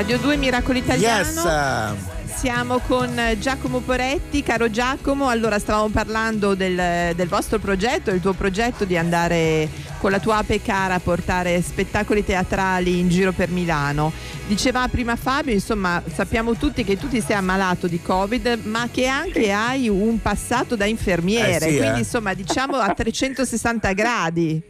[0.07, 1.41] Radio 2 Miracolo Italiano.
[1.41, 2.35] Yes.
[2.35, 5.29] Siamo con Giacomo Poretti, caro Giacomo.
[5.29, 10.37] Allora, stavamo parlando del, del vostro progetto, il tuo progetto di andare con la tua
[10.37, 14.11] ape cara a portare spettacoli teatrali in giro per Milano.
[14.45, 19.07] Diceva prima Fabio, insomma, sappiamo tutti che tu ti sei ammalato di Covid, ma che
[19.07, 21.99] anche hai un passato da infermiere, Eh sì, quindi eh.
[22.01, 24.61] insomma diciamo a 360 gradi.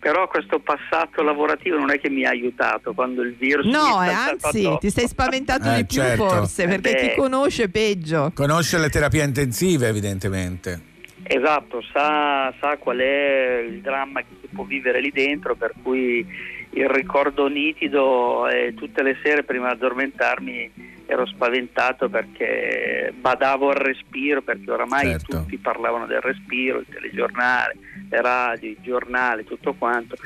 [0.00, 4.08] Però questo passato lavorativo non è che mi ha aiutato quando il virus No, è
[4.08, 4.78] eh, anzi, addosso.
[4.78, 6.26] ti sei spaventato Eh, di più certo.
[6.28, 8.32] forse, perché Eh, chi conosce peggio.
[8.34, 10.88] Conosce le terapie intensive, evidentemente.
[11.22, 16.26] Esatto, sa, sa qual è il dramma che si può vivere lì dentro, per cui
[16.70, 23.76] il ricordo nitido e tutte le sere prima di addormentarmi ero spaventato perché badavo al
[23.76, 25.40] respiro, perché oramai Certo.
[25.40, 30.16] tutti parlavano del respiro, il telegiornale, le radio, i giornali, tutto quanto.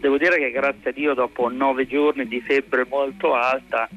[0.00, 3.88] Devo dire che grazie a Dio dopo nove giorni di febbre molto alta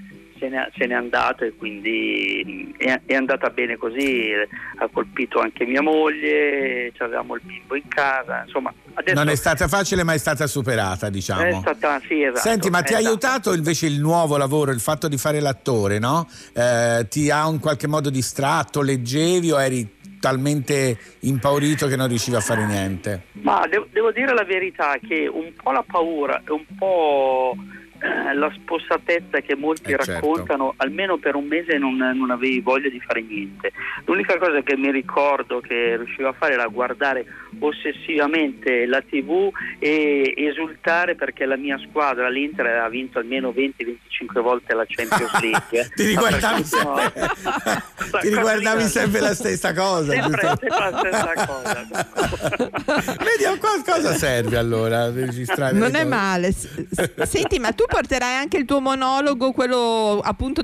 [0.44, 4.32] se ne, se n'è andato e quindi è, è andata bene così,
[4.78, 8.74] ha colpito anche mia moglie, avevamo il bimbo in casa, insomma
[9.14, 11.44] Non è stata facile, ma è stata superata, diciamo.
[11.44, 13.10] è stata, sì, esatto, Senti, ma ti ha esatto.
[13.10, 16.28] aiutato invece il nuovo lavoro, il fatto di fare l'attore, no?
[16.54, 22.38] Eh, ti ha in qualche modo distratto, leggevi o eri talmente impaurito che non riuscivi
[22.38, 23.24] a fare niente?
[23.42, 27.58] Ma devo, devo dire la verità che un po' la paura e un po'
[28.04, 30.12] eh, la spossatezza che molti Eh, certo.
[30.12, 33.72] raccontano, almeno per un mese non, non avevi voglia di fare niente.
[34.06, 37.26] L'unica cosa che mi ricordo che riuscivo a fare era guardare
[37.60, 44.74] ossessivamente la tv e esultare perché la mia squadra, l'Inter, aveva vinto almeno 20-25 volte
[44.74, 45.90] la Champions League.
[45.96, 46.96] Ti riguardavi No.
[48.20, 50.12] Ti riguardavi sempre la stessa cosa.
[50.12, 51.88] Sempre, sempre la stessa cosa.
[53.18, 55.78] Vedi, a qual- cosa serve allora registrare?
[55.78, 56.06] Non è cose?
[56.06, 56.52] male.
[57.24, 60.64] Senti, ma tu porterai anche il tuo monologo, quello appunto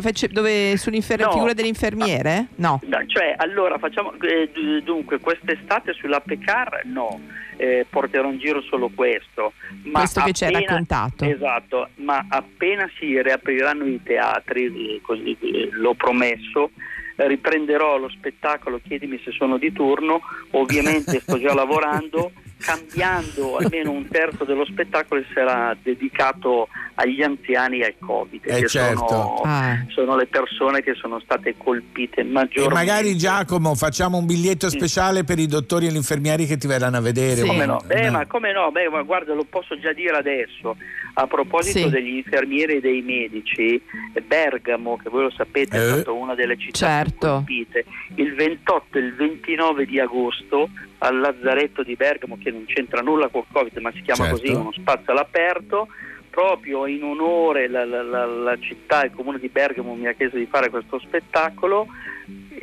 [0.00, 1.30] face- dove sull'infer- No.
[1.32, 2.48] figura dell'infermiere?
[2.56, 2.80] No.
[2.84, 4.50] No, cioè, allora facciamo eh,
[4.82, 7.20] dunque quest'estate sulla Pecar no,
[7.56, 9.52] eh, porterò in giro solo questo.
[9.84, 11.24] Ma Questo che ci hai appena- raccontato.
[11.24, 16.70] Esatto, ma appena si riapriranno i teatri, eh, così eh, l'ho promesso,
[17.16, 20.20] riprenderò lo spettacolo Chiedimi se sono di turno,
[20.52, 27.84] ovviamente sto già lavorando, cambiando almeno un terzo dello spettacolo sarà dedicato agli anziani e
[27.86, 29.06] al Covid, Eh, che certo.
[29.08, 29.84] sono, Ah.
[29.88, 32.74] sono le persone che sono state colpite E maggiormente.
[32.74, 36.96] magari Giacomo facciamo un biglietto speciale per i dottori e gli infermieri che ti verranno
[36.96, 37.42] a vedere.
[37.44, 37.80] Come no?
[37.86, 38.10] Beh, no.
[38.10, 38.70] ma come no?
[38.72, 40.76] Beh, ma guarda, lo posso già dire adesso.
[41.14, 41.88] A proposito Sì.
[41.90, 43.80] degli infermieri e dei medici,
[44.26, 45.92] Bergamo, che voi lo sapete, è Eh.
[45.94, 47.18] stata una delle città Certo.
[47.18, 47.84] più colpite.
[48.16, 50.68] Il 28 e il 29 di agosto
[50.98, 54.40] al Lazzaretto di Bergamo, che non c'entra nulla col Covid, ma si chiama Certo.
[54.40, 55.88] così, uno spazio all'aperto,
[56.30, 60.36] proprio in onore la, la- la- la città, il comune di Bergamo mi ha chiesto
[60.36, 61.86] di fare questo spettacolo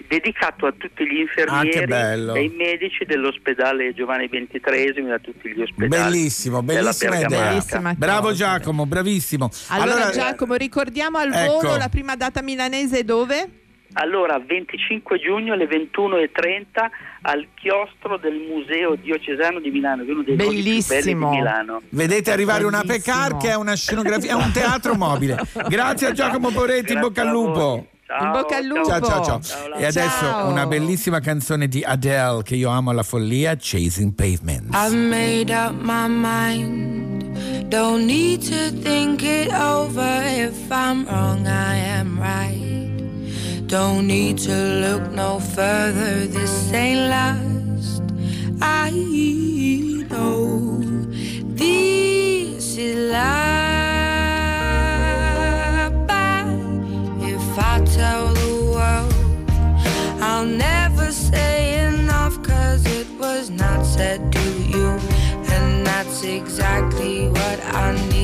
[0.07, 2.35] dedicato a tutti gli Ah, infermieri bello.
[2.35, 6.03] e i medici dell'ospedale Giovanni XXIII da tutti gli ospedali.
[6.11, 7.49] Bellissimo, bellissima idea.
[7.49, 8.35] Bellissima Bravo cosa.
[8.35, 9.49] Giacomo, bravissimo.
[9.69, 11.53] Allora, Giacomo, ricordiamo al ecco.
[11.53, 13.49] volo la prima data milanese dove?
[13.97, 16.89] Allora, 25 giugno alle 21.30
[17.21, 20.85] al chiostro del Museo Diocesano di Milano, che è uno dei luoghi più belli di
[20.87, 21.29] Bellissimo.
[21.29, 21.81] Milano.
[21.89, 23.15] Vedete arrivare una Bellissimo.
[23.17, 25.37] Pecar che è una scenografia, è un teatro mobile.
[25.69, 27.87] Grazie a Giacomo Poretti, in bocca al lupo.
[28.05, 28.85] Ciao, In bocca al lupo.
[28.85, 29.41] Ciao ciao ciao.
[29.41, 30.49] Ciao, E adesso Ciao.
[30.49, 34.75] una bellissima canzone di Adele che io amo alla follia, Chasing Pavements.
[34.77, 37.23] I've made up my mind.
[37.69, 40.21] Don't need to think it over.
[40.23, 42.94] If I'm wrong, I am right.
[43.81, 46.27] Don't need to look no further.
[46.27, 48.01] This ain't last.
[48.61, 48.89] I
[50.09, 50.79] know
[51.61, 53.21] this is life.
[56.07, 56.47] But
[57.33, 59.13] if I tell the world,
[60.23, 64.87] I'll never say enough cause it was not said to you.
[65.55, 68.14] And that's exactly what I need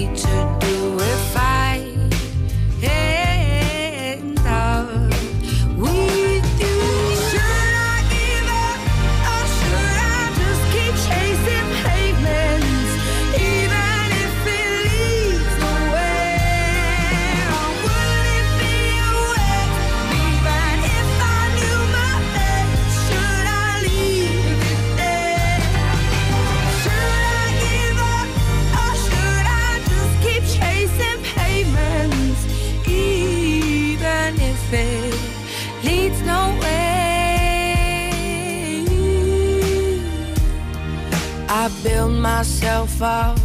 [42.22, 43.40] myself up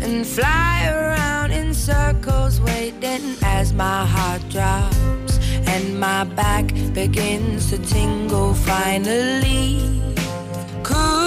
[0.00, 7.78] and fly around in circles, waiting as my heart drops and my back begins to
[7.78, 10.02] tingle finally.
[10.82, 11.25] Could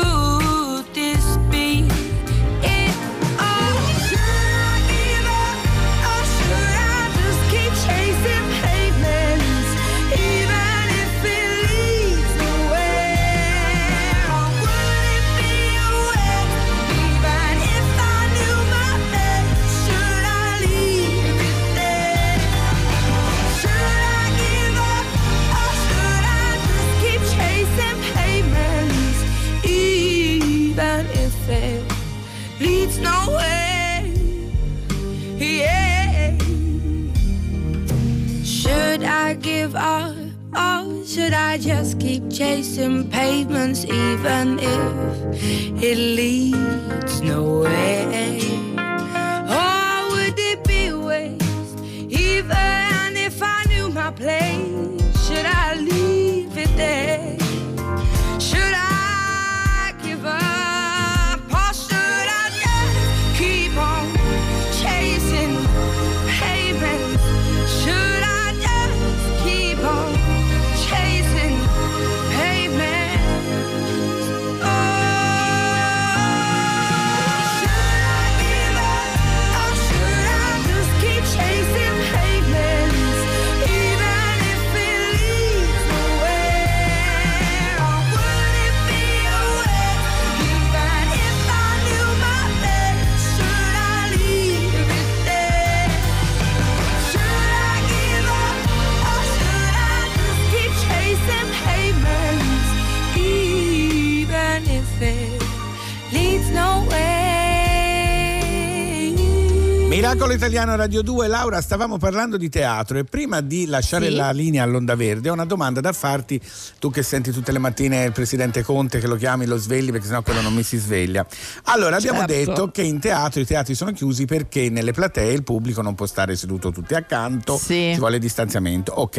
[110.49, 114.15] Italiano Radio 2, Laura, stavamo parlando di teatro e prima di lasciare Sì.
[114.15, 116.41] la linea all'Onda Verde ho una domanda da farti,
[116.79, 120.07] tu che senti tutte le mattine il presidente Conte che lo chiami, lo svegli perché
[120.07, 121.23] sennò quello non mi si sveglia.
[121.65, 122.33] Allora abbiamo Certo.
[122.33, 126.07] detto che in teatro i teatri sono chiusi perché nelle platee il pubblico non può
[126.07, 127.91] stare seduto tutti accanto, Sì.
[127.93, 128.91] ci vuole distanziamento.
[128.93, 129.17] Ok,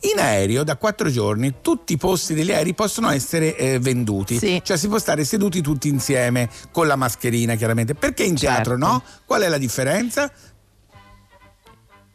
[0.00, 4.62] in aereo da quattro giorni tutti i posti degli aerei possono essere eh, venduti, Sì.
[4.64, 7.94] cioè si può stare seduti tutti insieme con la mascherina chiaramente.
[7.94, 8.86] Perché in teatro Certo.
[8.86, 9.02] no?
[9.26, 10.32] Qual è la differenza?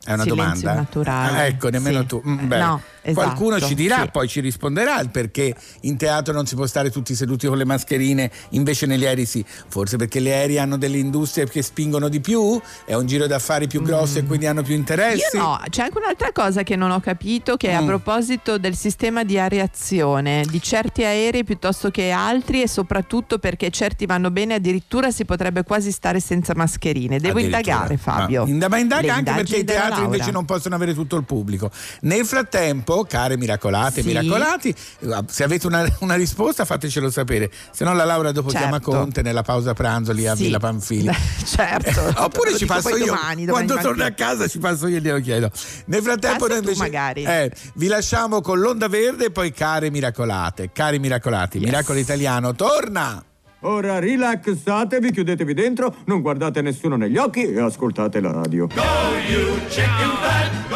[0.06, 0.74] È una Silenzio domanda.
[0.74, 1.38] naturale.
[1.38, 2.06] Ah, ecco, nemmeno Sì.
[2.06, 2.22] tu.
[2.26, 2.52] Mm.
[2.54, 2.82] No,
[3.14, 4.10] Qualcuno esatto, ci dirà, sì.
[4.12, 7.66] poi ci risponderà il perché in teatro non si può stare tutti seduti con le
[7.66, 9.46] mascherine, invece negli aerei sì.
[9.68, 13.68] Forse perché gli aerei hanno delle industrie che spingono di più, è un giro d'affari
[13.68, 15.38] più grosso e quindi hanno più interessi.
[15.38, 15.40] Mm.
[15.40, 17.86] Io no, c'è anche un'altra cosa che non ho capito che è a Mm.
[17.88, 24.06] proposito del sistema di areazione di certi aerei piuttosto che altri e soprattutto perché certi
[24.06, 27.20] vanno bene addirittura si potrebbe quasi stare senza mascherine.
[27.20, 28.46] Devo indagare Fabio.
[28.48, 31.24] Ma, ma indaga Le anche perché i della teatri invece non possono avere tutto il
[31.24, 31.72] pubblico.
[32.02, 34.08] Nel frattempo, care miracolate, Sì.
[34.08, 34.70] miracolati,
[35.00, 38.66] eh, se avete una, una risposta fatecelo sapere, se no la Laura dopo Certo.
[38.68, 40.44] chiama Conte nella pausa pranzo lì a Sì.
[40.44, 41.10] Villa Panfili.
[41.46, 42.14] certo.
[42.24, 43.90] Oppure Lo ci passo io domani, domani quando mattina.
[43.94, 45.52] torno a casa ci passo io e glielo chiedo.
[45.86, 47.24] Nel frattempo Passi noi invece magari.
[47.24, 53.24] eh, vi lasciamo con l'onda verde e poi care miracolate, cari miracolati, Miracolo Italiano torna!
[53.62, 58.68] Ora rilassatevi, chiudetevi dentro, non guardate nessuno negli occhi e ascoltate la radio.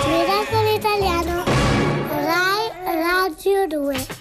[0.08, 2.70] Miracolo Italiano, Rai
[3.04, 4.19] Radio 2.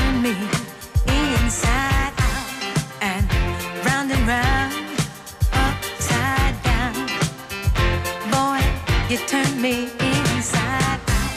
[0.00, 0.34] and me,
[1.06, 2.12] inside
[3.84, 4.72] round and round,
[5.52, 6.94] upside down.
[8.30, 8.60] Boy,
[9.08, 11.32] you turn me inside out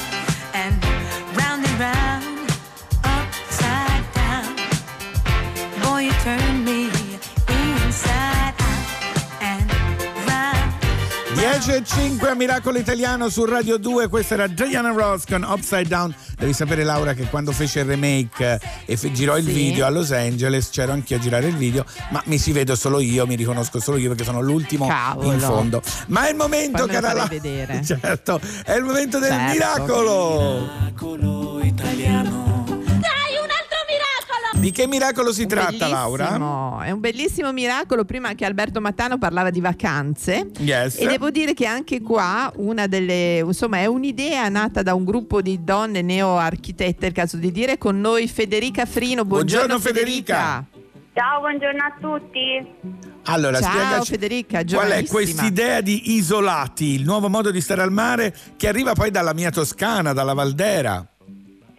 [0.54, 0.84] and
[1.36, 2.52] round and round,
[3.04, 4.56] upside down.
[5.82, 6.90] Boy, you turn me
[7.48, 9.72] inside out and
[10.28, 10.74] round.
[11.36, 16.16] 10 e 5 Miracolo Italiano su Radio 2, questa era Diana Ross con Upside Down.
[16.44, 19.54] Devi sapere Laura che quando fece il remake e fe- girò il Sì.
[19.54, 23.00] video a Los Angeles, c'ero anch'io a girare il video, ma mi si vedo solo
[23.00, 25.32] io, mi riconosco solo io perché sono l'ultimo Cavolo.
[25.32, 25.82] in fondo.
[26.08, 27.28] Ma è il momento, cara Laura.
[27.28, 27.82] vedere.
[27.88, 29.52] Certo, è il momento del Certo.
[29.54, 30.70] miracolo.
[30.82, 31.62] Miracolo!
[34.64, 36.80] Di che miracolo si tratta, Laura?
[36.86, 38.06] È un bellissimo miracolo.
[38.06, 40.52] Prima anche Alberto Mattano parlava di vacanze.
[40.60, 41.02] Yes.
[41.02, 45.42] E devo dire che anche qua una delle, insomma, è un'idea nata da un gruppo
[45.42, 49.26] di donne neo-architette, è il caso di dire, con noi Federica Frino.
[49.26, 50.66] Buongiorno, Buongiorno, Federica.
[51.14, 53.12] Ciao, buongiorno a tutti.
[53.26, 57.92] Allora, Ciao, spiegaci Federica, qual è quest'idea di isolati, il nuovo modo di stare al
[57.92, 61.06] mare che arriva poi dalla mia Toscana, dalla Valdera.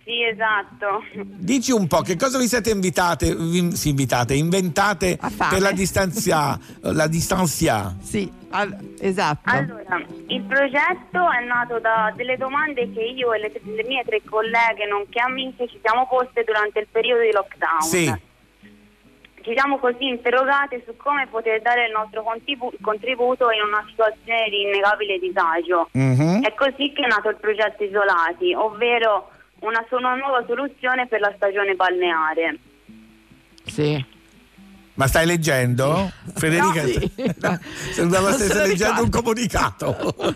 [0.04, 1.02] Sì, esatto.
[1.14, 6.58] Dici un po' che cosa vi siete invitate, vi- sì, invitate, inventate per la distanzia,
[6.92, 7.96] la distanzia.
[8.02, 8.30] Sì,
[9.00, 9.48] esatto.
[9.50, 14.20] Allora, il progetto è nato da delle domande che io e le, le mie tre
[14.28, 17.80] colleghe, nonché amiche, ci siamo poste durante il periodo di lockdown.
[17.80, 18.32] Sì.
[19.44, 24.48] Ci siamo così interrogate su come poter dare il nostro contribu- contributo in una situazione
[24.48, 25.88] di innegabile disagio.
[25.92, 26.42] Mhm.
[26.42, 29.30] È così che è nato il progetto Isolati, ovvero
[29.64, 32.58] una, una nuova soluzione per la stagione balneare.
[33.66, 34.12] Sì.
[34.96, 36.08] Ma stai leggendo?
[36.36, 36.84] Federica,
[37.90, 40.14] sembrava Non stesse se lo leggendo un comunicato.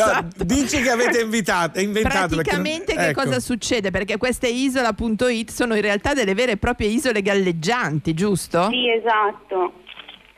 [0.00, 2.34] No, dici che avete invitato, inventato.
[2.36, 3.22] perché non- Praticamente che ecco.
[3.22, 3.90] cosa succede?
[3.90, 8.68] Perché queste isola.it sono in realtà delle vere e proprie isole galleggianti, giusto?
[8.70, 9.74] Sì, esatto.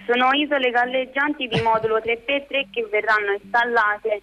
[0.06, 4.20] Sono isole galleggianti di modulo 3x3 che verranno installate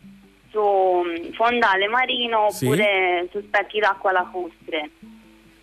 [0.51, 2.65] su mm, fondale marino Sì.
[2.65, 4.89] oppure su specchi d'acqua lacustre.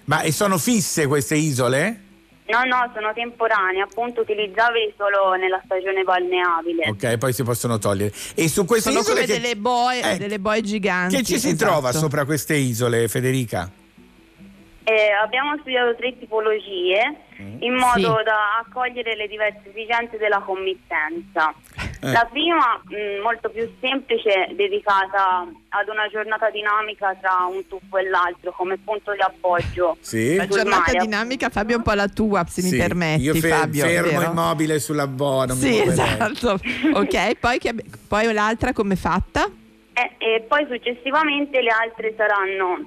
[0.04, 2.02] Ma e sono fisse queste isole?
[2.48, 6.88] No, no, sono temporanee, appunto utilizzabili solo nella stagione balneabile.
[6.90, 8.12] Ok, poi si possono togliere.
[8.36, 10.18] E su queste Sono isole come che, delle boe, Ecco.
[10.18, 11.16] delle boe giganti.
[11.16, 11.72] che ci si esatto.
[11.72, 13.68] trova sopra queste isole, Federica?
[14.84, 17.56] Eh, abbiamo studiato tre tipologie Mm.
[17.60, 18.24] in modo Sì.
[18.24, 21.52] da accogliere le diverse esigenze della committenza.
[22.06, 22.12] Eh.
[22.12, 28.08] La prima, mh, molto più semplice, dedicata ad una giornata dinamica tra un tuffo e
[28.08, 29.96] l'altro come punto di appoggio.
[30.00, 30.36] Sì.
[30.36, 30.98] La giornata mare.
[30.98, 33.84] dinamica, Fabio, è un po' la tua, se mi Sì, permetti, Io fe- Fabio.
[33.84, 34.30] fermo vero?
[34.30, 35.06] immobile sulla
[35.54, 36.58] mi Sì, esatto.
[36.94, 37.74] ok, poi, che
[38.08, 39.44] poi l'altra come fatta?
[39.92, 42.78] Eh, e poi successivamente le altre saranno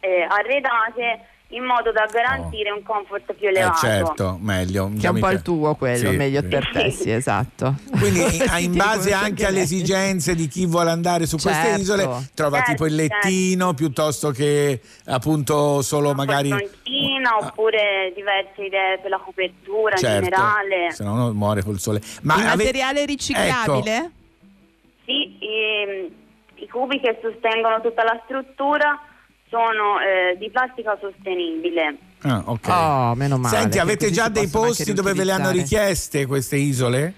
[0.00, 3.78] eh, arredate in modo da garantire un comfort più Eh, elevato.
[3.78, 4.90] certo, meglio.
[5.00, 6.46] Che è un po' il tuo quello, Sì, meglio sì.
[6.48, 7.74] per te, sì, esatto.
[7.98, 11.80] Quindi in, in base anche alle esigenze di chi vuole andare su queste Certo.
[11.80, 12.02] isole,
[12.34, 16.50] trova Certo, tipo il lettino piuttosto che appunto solo magari...
[16.50, 20.90] Frontina oppure diverse idee per la copertura in Certo, generale.
[20.92, 22.02] se no uno muore col sole.
[22.22, 23.96] Ma il ave- materiale riciclabile?
[23.96, 24.10] Ecco,
[25.06, 26.08] Sì, ehm,
[26.56, 29.00] i cubi che sostengono tutta la struttura
[29.50, 31.96] sono eh, di plastica sostenibile.
[32.22, 32.68] Ah, ok.
[32.68, 33.56] Oh, meno male.
[33.56, 37.14] Senti, avete già dei posti dove ve le hanno richieste queste isole?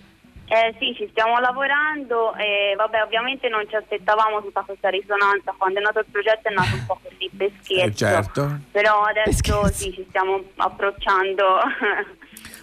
[0.51, 5.55] Eh, sì, ci stiamo lavorando e vabbè, ovviamente non ci aspettavamo tutta questa risonanza.
[5.57, 7.87] Quando è nato il progetto è nato un po' così per scherzo.
[7.87, 8.59] Eh, certo.
[8.73, 11.45] Però adesso sì, ci stiamo approcciando.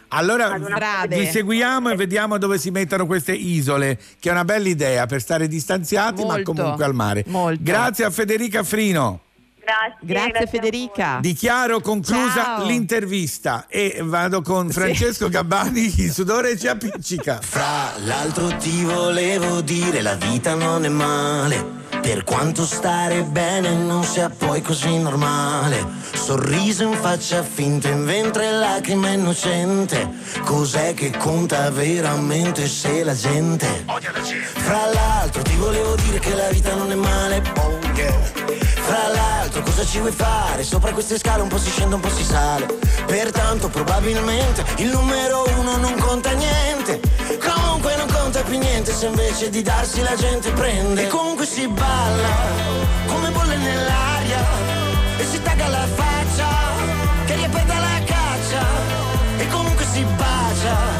[0.09, 0.57] Allora
[1.07, 5.19] vi seguiamo e vediamo dove si mettono queste isole, che è una bella idea per
[5.19, 7.23] stare distanziati ma Molto, comunque al mare.
[7.27, 7.59] molto.
[7.61, 9.21] Grazie a Federica Frino.
[9.67, 9.97] Grazie.
[9.99, 11.17] Grazie, Federica.
[11.19, 12.65] Dichiaro conclusa Ciao.
[12.65, 17.39] l'intervista e vado con Francesco Gabbani, il sudore ci appiccica.
[17.41, 24.03] Fra l'altro ti volevo dire la vita non è male Per quanto stare bene non
[24.03, 30.09] sia poi così normale Sorriso in faccia finta in ventre lacrime innocente
[30.43, 36.75] Cos'è che conta veramente se la gente Fra l'altro ti volevo dire che la vita
[36.75, 38.11] non è male oh yeah.
[38.87, 40.63] Fra l'altro cosa ci vuoi fare?
[40.63, 42.65] Sopra queste scale un po' si scende un po' si sale.
[43.05, 47.01] Pertanto probabilmente il numero uno non conta niente.
[47.39, 51.03] Comunque non conta più niente se invece di darsi la gente prende.
[51.03, 52.35] E comunque si balla
[53.07, 54.45] come bolle nell'aria.
[55.17, 56.47] E si tagga la faccia
[57.25, 58.65] che ripeta la caccia.
[59.37, 60.96] E comunque si bacia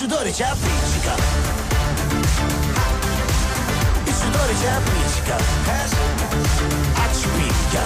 [0.00, 1.14] sudore ci appiccica.
[4.04, 5.36] Il sudore ci appiccica.
[5.90, 7.18] Sì.
[7.20, 7.82] Ci picchia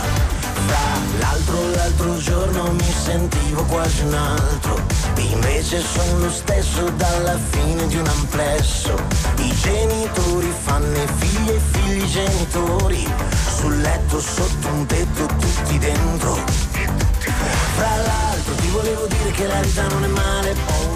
[0.67, 0.79] Fra
[1.19, 4.81] l'altro l'altro giorno mi sentivo quasi un altro.
[5.17, 8.95] Invece sono lo stesso dalla fine di un amplesso.
[9.39, 13.13] I genitori fanno i figli e figli genitori.
[13.57, 16.39] Sul letto sotto un tetto tutti dentro.
[17.75, 20.94] Fra l'altro ti volevo dire che la vita non è male oh.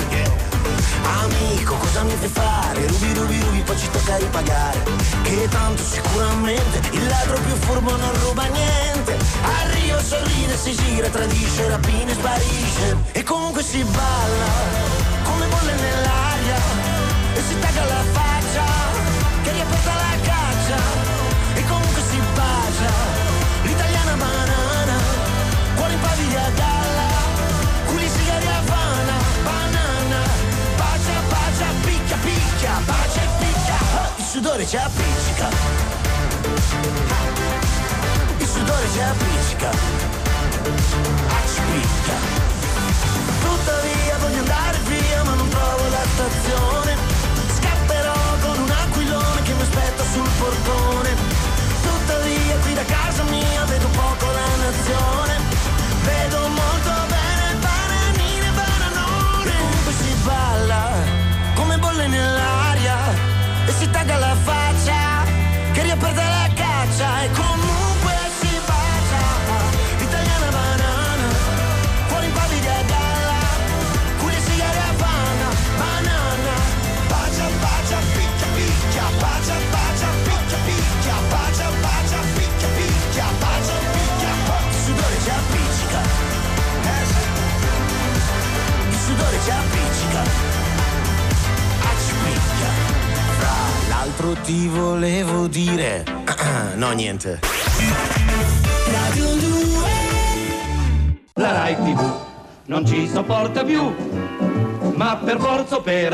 [1.02, 2.86] Amico, cosa mi fai fare?
[2.86, 4.82] Rubi, rubi, rubi, poi ci tocca ripagare.
[5.22, 9.16] Che tanto sicuramente il ladro più furbo non ruba niente.
[9.42, 12.96] Arrio sorride, si gira, tradisce, rapina e sparisce.
[13.12, 15.07] E comunque si balla,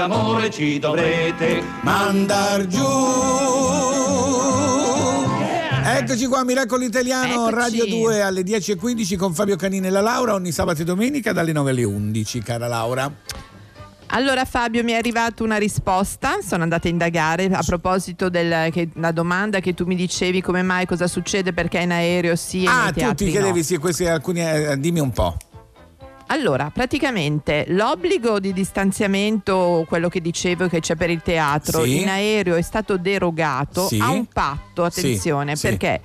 [0.05, 2.82] forza o per amore ci dovrete mandar giù.
[5.86, 7.55] Eccoci qua, Miracolo Italiano, Eccoci.
[7.55, 11.52] Radio 2 alle 10.15 con Fabio Canini e la Laura, ogni sabato e domenica dalle
[11.52, 13.12] 9 alle 11, cara Laura.
[14.09, 18.68] Allora Fabio mi è arrivata una risposta, sono andata a indagare a proposito della
[19.12, 22.86] domanda che tu mi dicevi come mai cosa succede perché in aereo sì e Ah,
[22.88, 23.30] tu teatri ti no.
[23.30, 25.36] chiedevi sì, questi alcuni, eh, dimmi un po'.
[26.35, 32.01] Allora, praticamente l'obbligo di distanziamento, quello che dicevo che c'è per il teatro, Sì.
[32.01, 34.01] in aereo è stato derogato Sì.
[34.01, 35.68] a un patto, attenzione, sì.
[35.68, 36.01] perché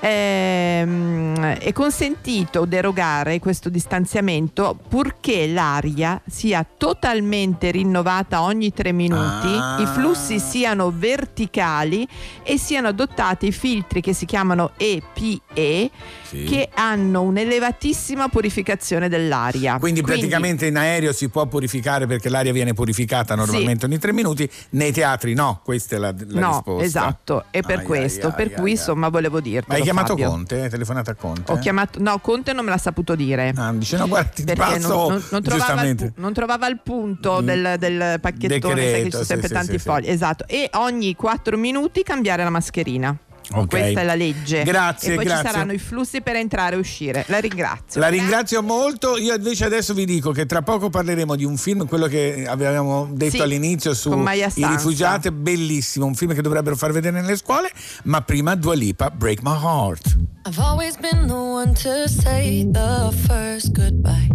[0.00, 9.76] ehm, è consentito derogare questo distanziamento purché l'aria sia totalmente rinnovata ogni tre minuti, Ah.
[9.82, 12.08] i flussi siano verticali
[12.42, 15.90] e siano adottati filtri che si chiamano EPE
[16.30, 19.65] che hanno un'elevatissima purificazione dell'aria.
[19.78, 24.48] Quindi praticamente in aereo si può purificare perché l'aria viene purificata normalmente ogni tre minuti,
[24.70, 26.84] nei teatri no, questa è la, la no, risposta.
[26.84, 29.66] esatto, è per Ai, questo, ai, per ai, cui insomma volevo dirti.
[29.68, 30.62] Ma hai chiamato Conte?
[30.62, 31.52] Hai telefonato a Conte?
[31.52, 33.52] Ho chiamato, no, Conte non me l'ha saputo dire.
[33.56, 36.80] Ah, dice no, guarda, ti Perché passo non, non- non trovava il, non trovava il
[36.82, 39.84] punto del, del pacchettone, sai che ci Decreto, sono sì, sempre sì, tanti sì, sì.
[39.84, 40.08] fogli.
[40.08, 40.44] Esatto.
[40.46, 43.16] E ogni 4 minuti cambiare la mascherina.
[43.52, 43.68] Ok.
[43.68, 44.62] Questa è la legge.
[44.64, 45.44] Grazie, E poi grazie.
[45.44, 47.24] ci saranno i flussi per entrare e uscire.
[47.28, 48.00] La ringrazio.
[48.00, 49.16] La ringrazio molto.
[49.16, 53.08] Io invece adesso vi dico che tra poco parleremo di un film, quello che avevamo
[53.12, 57.70] detto Sì, all'inizio su i rifugiati, bellissimo, un film che dovrebbero far vedere nelle scuole,
[58.04, 60.16] ma prima Dua Lipa, Break My Heart.
[60.46, 64.28] I've always been the one to say the first goodbye.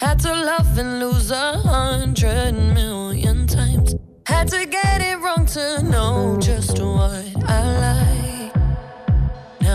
[0.00, 3.94] Had to love and lose a hundred million times.
[4.24, 8.17] Had to get it wrong to know just what I like.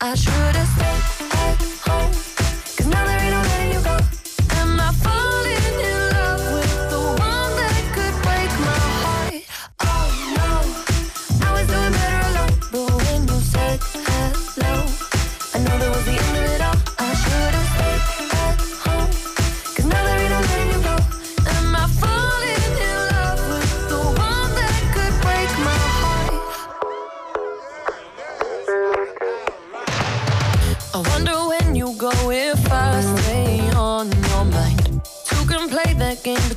[0.00, 0.33] I try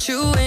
[0.08, 0.47] that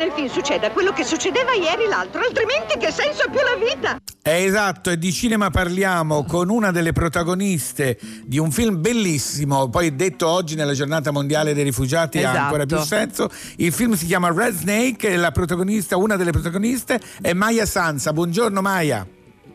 [0.00, 3.98] nel film succeda quello che succedeva ieri l'altro, altrimenti che senso ha più la vita?
[4.22, 9.94] Eh, esatto, e di cinema parliamo con una delle protagoniste di un film bellissimo, poi
[9.94, 12.38] detto oggi nella giornata mondiale dei rifugiati ha Esatto.
[12.38, 13.30] ancora più senso.
[13.56, 18.14] Il film si chiama Red Snake e la protagonista, una delle protagoniste è Maya Sansa.
[18.14, 19.06] Buongiorno Maya.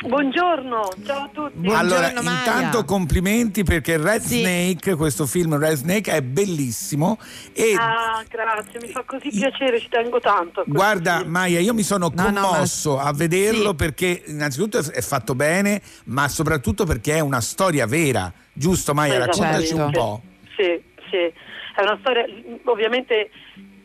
[0.07, 1.67] Buongiorno, ciao a tutti.
[1.73, 7.17] allora, intanto complimenti perché Red Snake, questo film Red Snake è bellissimo
[7.53, 10.63] e Ah, grazie, mi fa così piacere, ci tengo tanto.
[10.67, 11.31] Guarda film.
[11.31, 16.27] Maia, io mi sono No, no, commosso a vederlo perché innanzitutto è fatto bene, ma
[16.27, 18.31] soprattutto perché è una storia vera.
[18.53, 19.17] Giusto Maia?
[19.25, 19.97] Raccontaci un Esattamente.
[19.99, 20.21] po'.
[20.55, 22.25] Sì, sì, è una storia,
[22.65, 23.31] ovviamente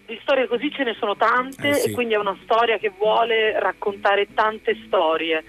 [0.07, 1.89] di storie così ce ne sono tante Eh, sì.
[1.89, 5.45] e quindi è una storia che vuole raccontare tante storie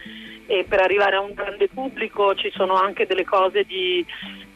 [0.47, 4.05] e per arrivare a un grande pubblico ci sono anche delle cose di,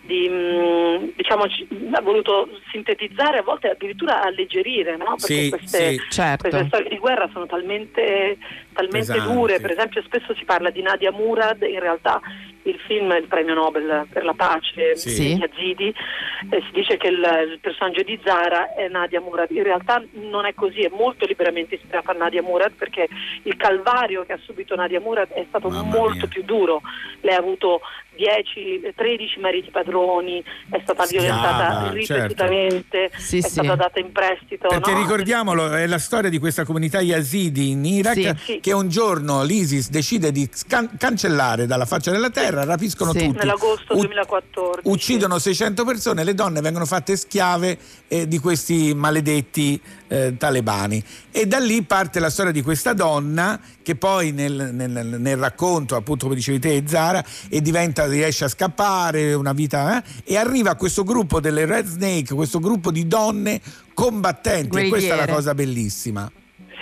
[0.02, 5.16] di, mm, diciamo ci- ha voluto sintetizzare a volte addirittura alleggerire no?
[5.20, 6.02] perché Sì, queste, sì.
[6.10, 6.48] Certo.
[6.50, 8.38] queste storie di guerra sono talmente,
[8.76, 9.34] talmente Pesanti.
[9.34, 12.22] dure per esempio spesso si parla di Nadia Murad in realtà
[12.64, 15.36] il film è il premio Nobel per la pace Sì.
[15.36, 15.94] di Yazidi
[16.50, 17.20] e si dice che il,
[17.52, 21.76] il personaggio di Zara è Nadia Murad in realtà non è così è molto liberamente
[21.76, 23.08] ispirata a Nadia Murad perché
[23.44, 26.82] il calvario che ha subito Nadia Murad è stato molto più duro
[27.22, 27.82] lei ha avuto
[28.16, 33.50] 10, 13 mariti padroni è stata Schiava, violentata ripetutamente Sì, è sì.
[33.50, 34.98] stata data in prestito Perché no?
[35.02, 38.60] ricordiamolo, è la storia di questa comunità yazidi in Iraq Sì.
[38.66, 43.20] Che un giorno l'ISIS decide di scan- cancellare dalla faccia della terra, rapiscono Sì.
[43.20, 43.38] tutti.
[43.38, 49.80] nell'agosto U- 2014 uccidono 600 persone, le donne vengono fatte schiave eh, di questi maledetti
[50.08, 51.04] eh, talebani.
[51.30, 55.96] E da lì parte la storia di questa donna che poi nel, nel- nel racconto,
[55.96, 60.72] appunto come dicevi te, Zara, e diventa, riesce a scappare, una vita, eh, e arriva
[60.72, 63.62] a questo gruppo delle Red Snake, questo gruppo di donne
[63.94, 64.76] combattenti.
[64.76, 65.32] E questa è la Guerriere.
[65.34, 66.32] cosa bellissima.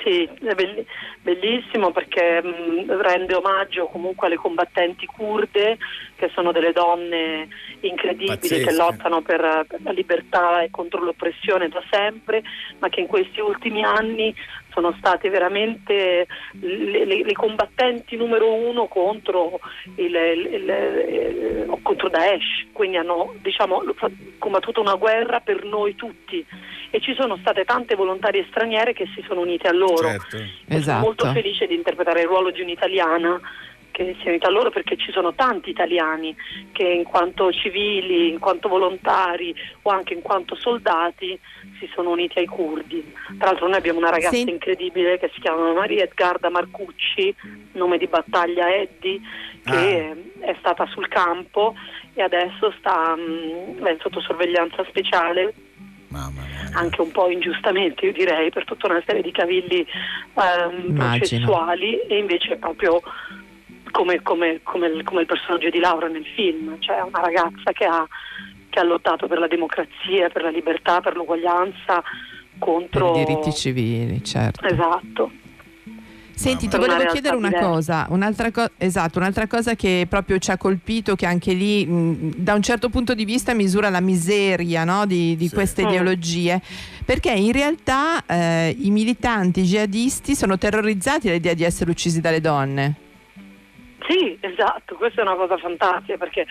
[0.04, 0.86] Sì, è belli-
[1.22, 5.78] bellissimo perché mh, rende omaggio comunque alle combattenti kurde
[6.16, 7.48] che sono delle donne
[7.80, 8.66] incredibili Pazzesche.
[8.66, 12.44] che lottano per, per la libertà e contro l'oppressione da sempre,
[12.80, 14.36] ma che in questi ultimi anni
[14.74, 16.28] sono state veramente
[16.60, 19.60] le, le- le combattenti numero uno contro,
[19.96, 23.84] il, il- il- eh, contro Daesh, quindi hanno diciamo,
[24.38, 26.46] combattuto una guerra per noi tutti
[26.90, 30.08] e ci sono state tante volontarie straniere che si sono unite a loro.
[30.08, 30.38] Certo.
[30.38, 31.04] E Sono Esatto.
[31.06, 33.40] molto felice di interpretare il ruolo di un'italiana
[33.94, 36.36] che si è unita a loro perché ci sono tanti italiani
[36.72, 41.40] che in quanto civili, in quanto volontari o anche in quanto soldati
[41.80, 43.14] si sono uniti ai curdi.
[43.38, 44.50] Tra l'altro noi abbiamo una ragazza Sì.
[44.50, 47.34] incredibile che si chiama Maria Edgarda Marcucci,
[47.74, 49.22] nome di battaglia Eddie,
[49.64, 51.76] che è stata sul campo
[52.16, 55.54] e adesso sta mm, è sotto sorveglianza speciale
[56.74, 59.86] anche un po' ingiustamente io direi, per tutta una serie di cavilli
[60.36, 63.02] ehm, processuali e invece proprio
[63.94, 67.86] come, come- come il, come il personaggio di Laura nel film, cioè una ragazza che
[67.86, 68.06] ha,
[68.70, 72.04] che ha lottato per la democrazia, per la libertà, per l'uguaglianza
[72.58, 73.12] contro...
[73.12, 74.66] Per i diritti civili, certo.
[74.66, 75.32] Esatto.
[76.36, 80.58] Senti, ti volevo chiedere una cosa, un'altra, co- esatto, un'altra cosa che proprio ci ha
[80.58, 85.06] colpito, che anche lì mh, da un certo punto di vista misura la miseria no,
[85.06, 85.90] di, di queste Mm.
[85.90, 86.62] ideologie,
[87.06, 92.96] perché in realtà eh, i militanti jihadisti sono terrorizzati dall'idea di essere uccisi dalle donne.
[94.08, 96.46] Sì, esatto, questa è una cosa fantastica perché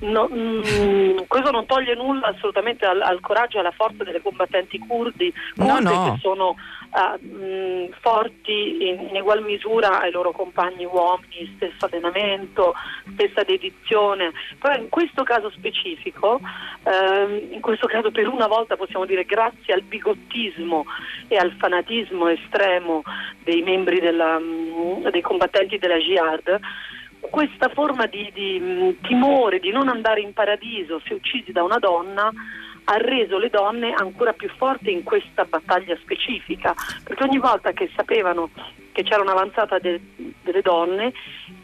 [0.00, 4.78] no- mm, questo non toglie nulla assolutamente al, al coraggio e alla forza delle combattenti
[4.78, 6.12] curdi, No, no.
[6.14, 6.56] che sono
[6.90, 12.74] ah, mm, forti in, in egual misura ai loro compagni uomini, stesso allenamento,
[13.12, 16.40] stessa dedizione, però in questo caso specifico,
[16.84, 20.84] ehm, in questo caso per una volta possiamo dire grazie al bigottismo
[21.28, 23.02] e al fanatismo estremo
[23.44, 26.60] dei membri della, mm, dei combattenti della jihad,
[27.20, 31.78] questa forma di, di, mh, timore di non andare in paradiso se uccisi da una
[31.78, 32.30] donna
[32.90, 36.74] ha reso le donne ancora più forti in questa battaglia specifica,
[37.04, 38.48] perché ogni volta che sapevano
[38.92, 40.00] che c'era un'avanzata de-
[40.42, 41.12] delle donne,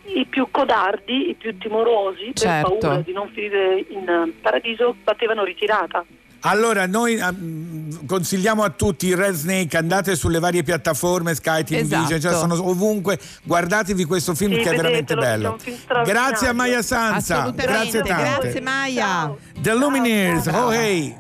[0.05, 2.69] i più codardi, i più timorosi, Certo.
[2.69, 6.05] per paura di non finire in eh, paradiso, battevano ritirata.
[6.47, 11.75] Allora, noi ehm, consigliamo a tutti il Red Snake, andate sulle varie piattaforme, Sky TV,
[11.77, 12.03] Esatto.
[12.03, 15.57] Vision, cioè sono ovunque, guardatevi questo film Sì, che è veramente bello.
[16.05, 18.41] Grazie a Maya Sanza, grazie tante.
[18.41, 19.35] grazie Maya.
[19.59, 21.17] The Lumineers, oh hey.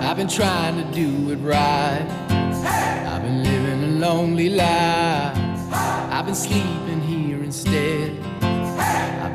[0.00, 2.06] I've been trying to do it right.
[2.30, 5.36] I've been living a lonely life.
[6.10, 8.10] I've been sleeping here instead.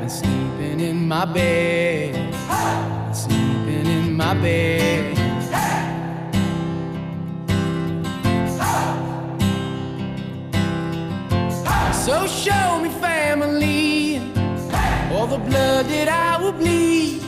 [0.08, 2.34] Sleeping in my bed.
[2.48, 5.16] I've sleeping in my bed.
[11.92, 14.16] So show me family,
[15.12, 17.27] all the blood that I will bleed.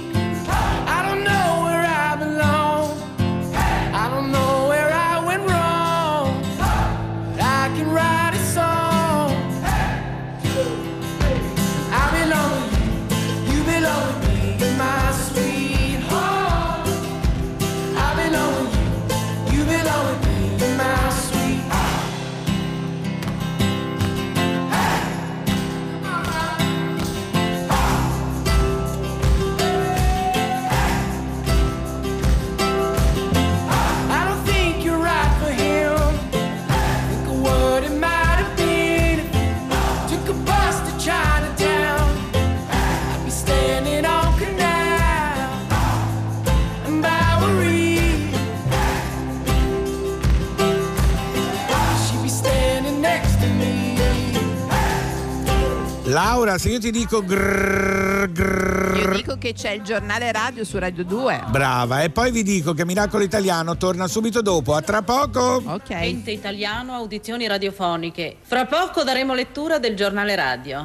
[56.11, 60.77] Laura, se io ti dico grrr, grrr, Io dico che c'è il giornale radio su
[60.77, 61.45] Radio 2.
[61.51, 65.63] brava, e poi vi dico che Miracolo Italiano torna subito dopo, a tra poco.
[65.65, 65.91] Ok.
[65.91, 68.39] Ente italiano, audizioni radiofoniche.
[68.43, 70.83] Fra poco daremo lettura del giornale radio.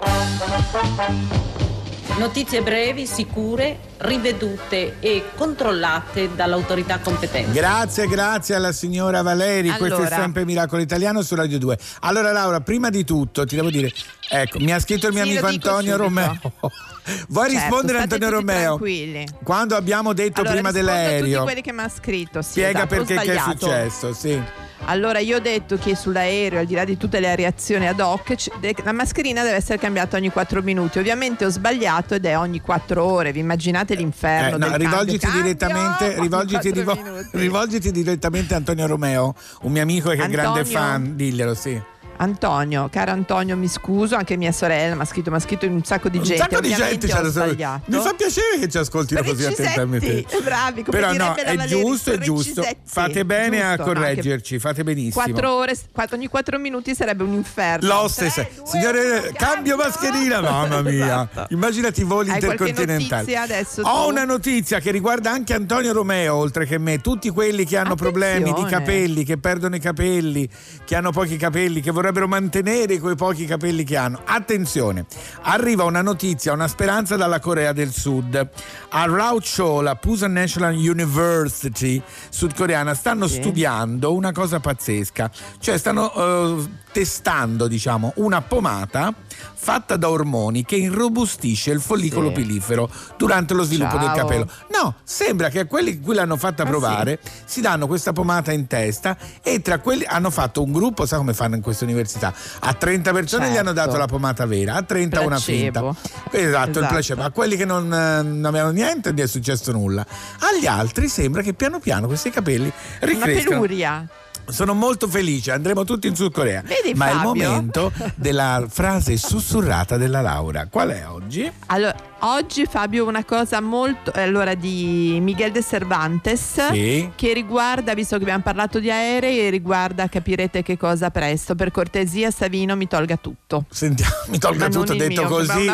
[2.20, 7.52] Notizie brevi, sicure, rivedute e controllate dall'autorità competente.
[7.52, 9.70] Grazie, grazie alla signora Valeri.
[9.70, 10.16] Questo è Allora.
[10.16, 11.78] sempre Miracolo Italiano su Radio 2.
[12.02, 13.92] Allora, Laura, prima di tutto ti devo dire,
[14.30, 15.98] ecco, mi ha scritto il mio Sì, amico Antonio.
[15.98, 16.38] Romeo.
[17.30, 18.64] Vuoi Certo, rispondere, Antonio Romeo?
[18.76, 19.28] tranquilli.
[19.44, 22.42] Quando abbiamo detto Allora, prima a tutti dell'aereo, quelli che mi ha scritto.
[22.42, 24.14] Sì, spiega esatto, perché che è successo.
[24.14, 24.42] Sì.
[24.88, 28.36] Allora, io ho detto che sull'aereo, al di là di tutte le reazioni ad hoc,
[28.84, 31.00] la mascherina deve essere cambiata ogni 4 minuti.
[31.00, 33.32] Ovviamente ho sbagliato ed è ogni 4 ore.
[33.32, 34.58] Vi immaginate l'inferno?
[34.64, 35.42] Eh, no, rivolgiti cambio.
[35.42, 36.22] direttamente, Cambio!
[36.22, 37.38] rivolgiti, Ogni rivo- quattro minuti.
[37.38, 40.80] rivolgiti direttamente a Antonio Romeo, un mio amico che è grande Antonio?
[40.80, 41.82] fan, diglielo, sì.
[42.18, 45.84] Antonio, caro Antonio, mi scuso, anche mia sorella mi ha scritto, mi ha scritto un
[45.84, 46.42] sacco di Un gente.
[46.42, 47.84] sacco di gente ci ha sbagliato.
[47.88, 50.26] Mi fa piacere che ci ascoltino Per i così attentamente.
[50.44, 52.64] Bravi, come Però no, è Valeri, giusto, è giusto.
[52.86, 55.24] Fate bene a Giusto, no, correggerci, fate benissimo.
[55.24, 57.88] Quattro ore, quattro- ogni 4 minuti sarebbe un inferno.
[57.88, 61.28] L'oste, se- signore, cambio mascherina, mamma mia.
[61.50, 63.36] Immaginati i voli Hai intercontinentali.
[63.36, 64.10] adesso Ho tu?
[64.12, 68.46] una notizia che riguarda anche Antonio Romeo, oltre che me, tutti quelli che hanno problemi
[68.46, 68.70] di Attenzione.
[68.84, 70.48] capelli, che perdono i capelli,
[70.86, 74.22] che hanno pochi capelli, che vorrebbero mantenere quei pochi capelli che hanno.
[74.26, 75.06] Attenzione,
[75.44, 78.50] arriva una notizia, una speranza dalla Corea del Sud.
[78.90, 83.42] A Raucho, la Pusan National University sudcoreana, stanno Sì.
[83.42, 85.30] studiando una cosa pazzesca,
[85.60, 86.70] cioè stanno eh,
[87.00, 89.14] testando diciamo una pomata
[89.54, 92.36] fatta da ormoni che irrobustisce il follicolo Sì.
[92.36, 94.16] pilifero durante lo sviluppo del Ciao.
[94.16, 94.48] capello.
[94.72, 98.68] No, sembra che a quelli cui l'hanno fatta Ah, provare si danno questa pomata in
[98.68, 102.34] testa e tra quelli hanno fatto un gruppo, sa come fanno in queste università?
[102.62, 103.86] A 30 persone gli hanno Certo.
[103.88, 105.82] dato la pomata vera, a 30 una finta.
[105.82, 105.98] Placebo.
[106.32, 106.88] Esatto, il Esatto.
[106.94, 107.24] placebo.
[107.24, 110.06] A quelli che non, eh, non avevano niente non gli è successo nulla.
[110.40, 113.50] Agli altri sembra che piano piano questi capelli Una ricrescano.
[113.60, 114.08] peluria.
[114.48, 116.62] Sono molto felice, andremo tutti in Sud Corea.
[116.62, 117.48] Vedi, Ma è il Fabio?
[117.50, 120.68] momento della frase sussurrata della Laura.
[120.68, 121.52] Qual è oggi?
[121.68, 127.10] Allora, oggi Fabio una cosa molto eh, allora di Miguel de Cervantes Sì.
[127.16, 131.56] che riguarda, visto che abbiamo parlato di aerei, riguarda capirete che cosa presto.
[131.56, 133.66] Per cortesia Savino mi tolga tutto.
[133.70, 135.66] Sentiamo, mi tolga tutto, detto mio, così.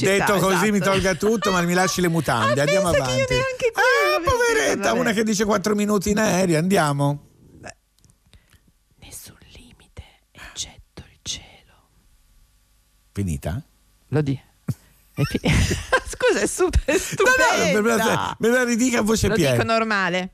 [0.00, 0.90] detto così mi esatto.
[0.90, 2.60] tolga tutto, ma mi lasci le mutande.
[2.60, 3.32] Andiamo pensa che avanti.
[3.32, 7.20] io neanche ah, poveretta, una che dice 4 minuti in aereo, andiamo.
[9.00, 11.44] Nessun limite, eccetto il cielo.
[13.16, 13.62] Finita?
[14.08, 14.38] Lo di.
[15.16, 17.72] Scusa, è super stupenda.
[17.72, 19.52] no, me la, me la ridica a voce Lo piena.
[19.52, 20.32] dico normale.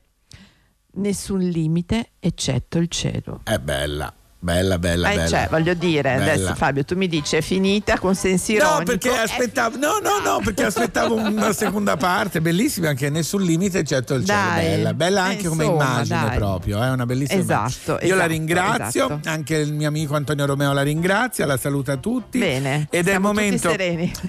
[0.95, 3.39] Nessun limite, eccetto il cielo.
[3.45, 4.13] È bella,
[4.43, 5.27] bella, bella, Eh, bella.
[5.27, 6.33] cioè, voglio dire, Bella.
[6.33, 8.83] adesso Fabio, tu mi dici è finita con sensi No, ironico.
[8.83, 13.79] perché È aspettavo, no, no, no, perché aspettavo una seconda parte, bellissima anche nessun limite,
[13.79, 14.37] eccetto il cielo.
[14.37, 14.65] Dai.
[14.65, 16.37] Bella, bella Eh, anche come insomma, immagine dai.
[16.37, 18.07] proprio, è una bellissima Esatto, immagine.
[18.07, 19.29] Io la esatto, ringrazio, esatto.
[19.29, 22.37] anche il mio amico Antonio Romeo la ringrazia, la saluta tutti.
[22.39, 23.73] Bene, Ed è il momento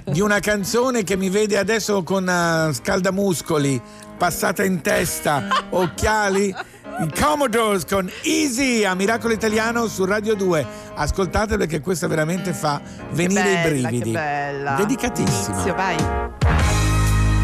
[0.05, 3.81] di una canzone che mi vede adesso con eh, scaldamuscoli,
[4.17, 6.55] passata in testa, occhiali.
[7.01, 10.67] I Commodores con Easy a Miracolo Italiano su Radio 2.
[10.95, 12.81] Ascoltate perché questa veramente fa
[13.11, 14.11] venire bella, i brividi.
[14.11, 14.75] che bella.
[14.77, 15.55] Dedicatissima.
[15.55, 15.97] Inizio, vai.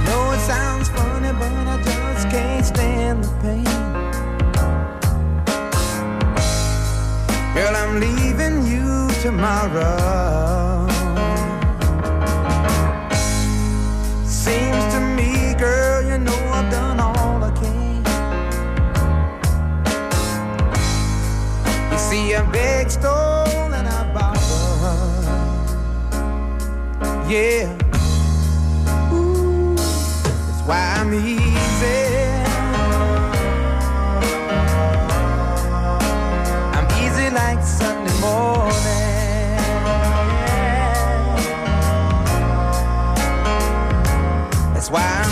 [0.04, 3.64] know it sounds funny, but I just can't stand the pain.
[7.54, 10.59] Girl, I'm leaving you tomorrow.
[22.10, 25.70] See, a big stole, and I borrowed.
[27.30, 27.68] Yeah.
[29.12, 32.00] Ooh, That's why I'm easy.
[36.76, 39.60] I'm easy like Sunday morning.
[44.74, 45.29] That's why I'm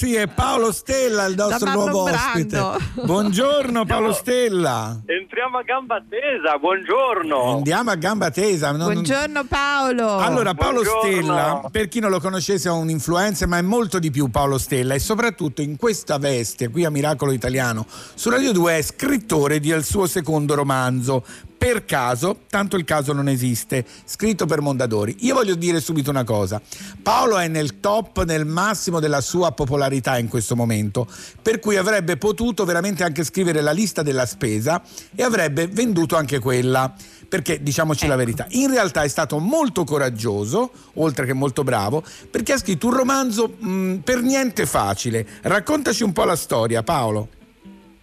[0.00, 2.56] sì, è Paolo Stella il nostro nuovo ospite.
[2.56, 2.78] Brando.
[3.04, 4.98] Buongiorno Paolo Stella.
[5.04, 7.56] Entriamo a gamba tesa, buongiorno.
[7.56, 8.70] Andiamo a gamba tesa.
[8.70, 10.16] non- Buongiorno Paolo.
[10.16, 11.02] Allora, Paolo Buongiorno.
[11.20, 14.56] Stella, per chi non lo conoscesse, è un influencer, ma è molto di più Paolo
[14.56, 19.60] Stella e soprattutto in questa veste, qui a Miracolo Italiano, su Radio 2 è scrittore
[19.60, 21.22] del suo secondo romanzo.
[21.60, 25.14] Per caso, tanto il caso non esiste, scritto per Mondadori.
[25.20, 26.58] Io voglio dire subito una cosa.
[27.02, 31.06] Paolo è nel top, nel massimo della sua popolarità in questo momento,
[31.42, 34.82] per cui avrebbe potuto veramente anche scrivere la lista della spesa
[35.14, 36.94] e avrebbe venduto anche quella
[37.28, 42.54] perché diciamoci la verità, in realtà è stato molto coraggioso, oltre che molto bravo, perché
[42.54, 45.26] ha scritto un romanzo mh, per niente facile.
[45.42, 47.28] Raccontaci un po' la storia, Paolo.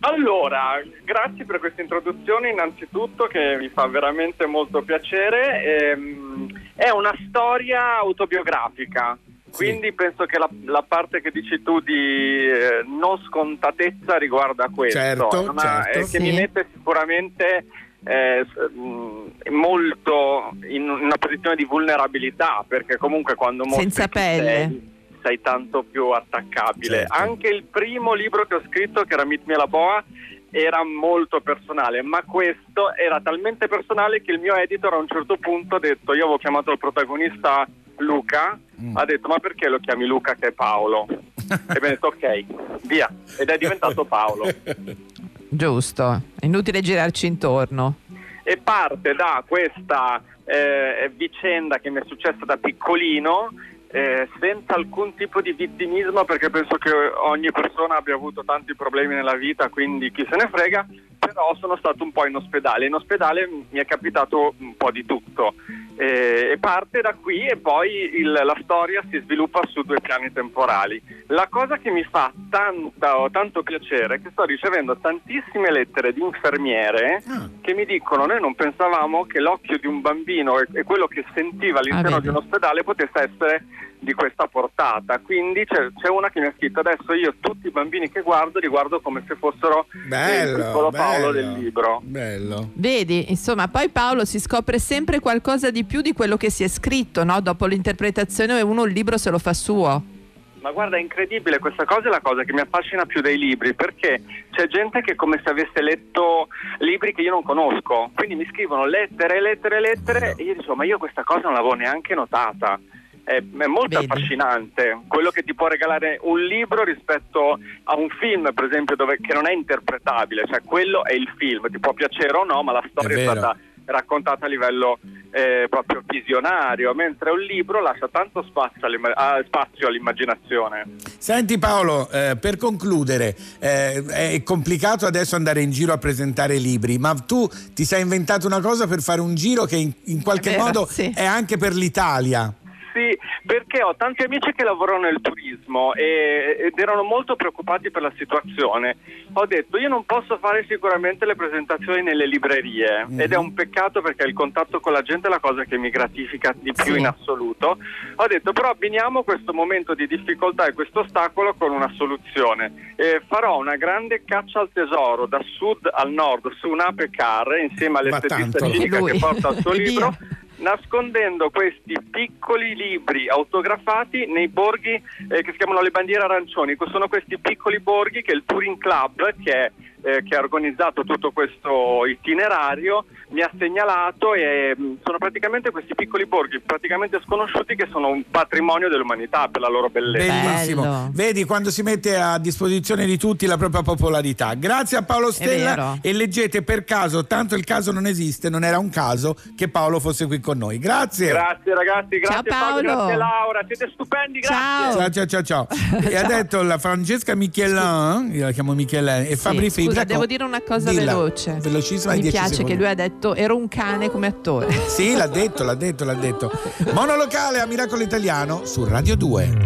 [0.02, 5.64] Allora, grazie per questa introduzione innanzitutto che mi fa veramente molto piacere.
[5.92, 9.18] Ehm, è una storia autobiografica,
[9.52, 15.00] quindi penso che la, la parte che dici tu di eh, non scontatezza riguarda questo,
[15.00, 15.90] Certo, certo.
[15.90, 16.20] eh, che Sì.
[16.20, 17.66] mi mette sicuramente
[18.06, 18.46] eh,
[18.76, 24.46] mh, molto in una posizione di vulnerabilità, perché comunque quando Senza pelle.
[24.68, 24.96] sei,
[25.28, 27.00] sei tanto più attaccabile.
[27.00, 27.14] Certo.
[27.14, 30.02] Anche il primo libro che ho scritto, che era Meet Me alla Boa,
[30.50, 35.36] era molto personale, ma questo era talmente personale che il mio editor a un certo
[35.38, 37.68] punto ha detto, io avevo chiamato il protagonista
[37.98, 38.96] Luca, Mm.
[38.96, 41.08] ha detto ma perché lo chiami Luca che è Paolo?
[41.10, 42.46] e mi ha detto ok,
[42.84, 43.10] via,
[43.40, 44.46] ed è diventato Paolo.
[45.50, 47.96] Giusto, inutile girarci intorno.
[48.44, 53.50] e parte da questa eh, vicenda che mi è successa da piccolino
[53.98, 59.16] eh, senza alcun tipo di vittimismo perché penso che ogni persona abbia avuto tanti problemi
[59.16, 60.86] nella vita quindi chi se ne frega
[61.28, 62.86] però sono stato un po' in ospedale.
[62.86, 65.56] In ospedale mi è capitato un po' di tutto.
[66.00, 67.90] Eh, e parte da qui e poi
[68.20, 71.02] il- la storia si sviluppa su due piani temporali.
[71.28, 76.22] La cosa che mi fa tanta, tanto piacere è che sto ricevendo tantissime lettere di
[76.22, 77.24] infermiere
[77.62, 81.26] che mi dicono noi non pensavamo che l'occhio di un bambino e, e quello che
[81.34, 83.66] sentiva all'interno Ah, di un ospedale potesse essere
[84.00, 87.72] di questa portata quindi c'è, c'è una che mi ha scritto adesso io tutti i
[87.72, 91.32] bambini che guardo li guardo come se fossero il Bello, piccolo Paolo bello.
[91.32, 92.70] del libro Bello.
[92.74, 96.68] Vedi, insomma, poi Paolo si scopre sempre qualcosa di più di quello che si è
[96.68, 97.40] scritto, no?
[97.42, 100.16] Dopo l'interpretazione uno il libro se lo fa suo.
[100.62, 103.74] Ma guarda, è incredibile, questa cosa è la cosa che mi affascina più dei libri,
[103.74, 104.22] perché
[104.52, 106.48] c'è gente che è come se avesse letto
[106.80, 110.84] libri che io non conosco, quindi mi scrivono lettere, lettere, lettere, e io dico, ma
[110.84, 112.80] io questa cosa non l'avevo neanche notata.
[113.28, 118.54] È, è molto affascinante quello che ti può regalare un libro rispetto a un film,
[118.54, 122.38] per esempio, dove, che non è interpretabile, cioè quello è il film, ti può piacere
[122.38, 123.32] o no, ma la storia è, vero.
[123.32, 125.00] stata raccontata a livello
[125.32, 130.86] eh, proprio visionario, mentre un libro lascia tanto spazio, all'imma- ah, spazio all'immaginazione.
[131.18, 136.98] Senti Paolo, eh, per concludere, eh, è complicato adesso andare in giro a presentare libri,
[136.98, 140.50] ma tu ti sei inventato una cosa per fare un giro che in, in qualche
[140.50, 141.12] È vero, modo sì.
[141.14, 142.54] è anche per l'Italia.
[142.98, 143.16] Sì,
[143.46, 148.12] perché ho tanti amici che lavorano nel turismo e- ed erano molto preoccupati per la
[148.18, 148.98] situazione.
[149.34, 154.02] Ho detto io non posso fare sicuramente le presentazioni nelle librerie ed è un peccato
[154.02, 157.06] perché il contatto con la gente è la cosa che mi gratifica di più in
[157.06, 157.78] assoluto.
[158.16, 162.94] Ho detto però abbiniamo questo momento di difficoltà e questo ostacolo con una soluzione.
[162.96, 168.00] Eh, farò una grande caccia al tesoro da sud al nord su un'ape car insieme
[168.00, 168.90] all'estetista Lui.
[168.90, 170.18] che porta il suo E libro.
[170.58, 176.76] Nascondendo questi piccoli libri autografati nei borghi eh, che si chiamano le bandiere arancioni.
[176.90, 179.72] Sono questi piccoli borghi che il Touring Club, che, è,
[180.08, 185.94] eh, che ha organizzato tutto questo itinerario, mi ha segnalato e mh, sono praticamente questi
[185.96, 190.32] piccoli borghi praticamente sconosciuti che sono un patrimonio dell'umanità per la loro bellezza.
[190.32, 191.10] Bellissimo.
[191.14, 194.54] Vedi quando si mette a disposizione di tutti la propria popolarità.
[194.54, 198.80] Grazie a Paolo Stella e leggete per caso, tanto il caso non esiste, non era
[198.80, 200.80] un caso che Paolo fosse qui con noi.
[200.80, 201.32] Grazie.
[201.32, 203.06] Grazie ragazzi, grazie Ciao, Fabio, Paolo.
[203.08, 205.00] grazie Laura, siete stupendi, grazie.
[205.00, 205.68] Ciao ciao ciao ciao.
[206.08, 209.97] E ha detto la Francesca Michelin, io la chiamo Michelin, e Sì, Fabri Fibra.
[210.02, 211.58] Scusa, devo dire una cosa Dilla, veloce.
[211.62, 212.72] Velocissima Mi in 10 piace secondi.
[212.72, 214.66] che lui ha detto ero un cane come attore.
[214.88, 216.52] Sì, l'ha detto, l'ha detto, l'ha detto.
[216.94, 219.58] Monolocale a Miracolo Italiano su Radio 2.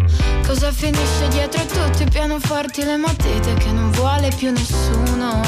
[0.45, 5.41] Cosa finisce dietro a tutti i pianoforti le matite che non vuole più nessuno?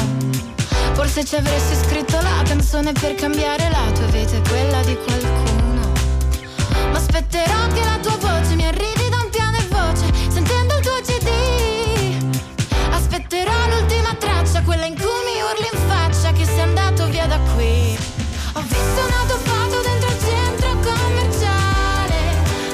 [0.93, 5.91] Forse ci avresti scritto la canzone per cambiare la tua vita e quella di qualcuno.
[6.91, 10.81] Ma aspetterò che la tua voce mi arrivi da un piano e voce, sentendo il
[10.81, 11.29] tuo CD.
[12.91, 17.25] Aspetterò l'ultima traccia, faccia, quella in cui mi urli in faccia che sei andato via
[17.25, 17.97] da qui.
[18.53, 22.19] Ho visto un autofato dentro il centro commerciale,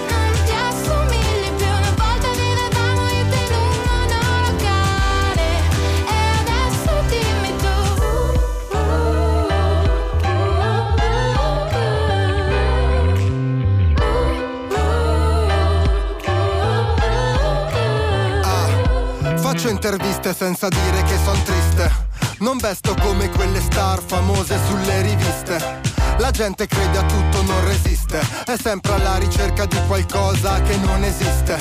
[0.10, 5.48] non ti assomigli più, una volta vivevamo io te in un monolocale,
[6.06, 7.78] e adesso dimmi tu.
[18.44, 21.59] Ah, faccio interviste senza dire che sono triste
[22.40, 25.89] non vesto come quelle star famose sulle riviste.
[26.20, 28.20] La gente crede a tutto, non resiste.
[28.46, 31.58] È sempre alla ricerca di qualcosa che non esiste.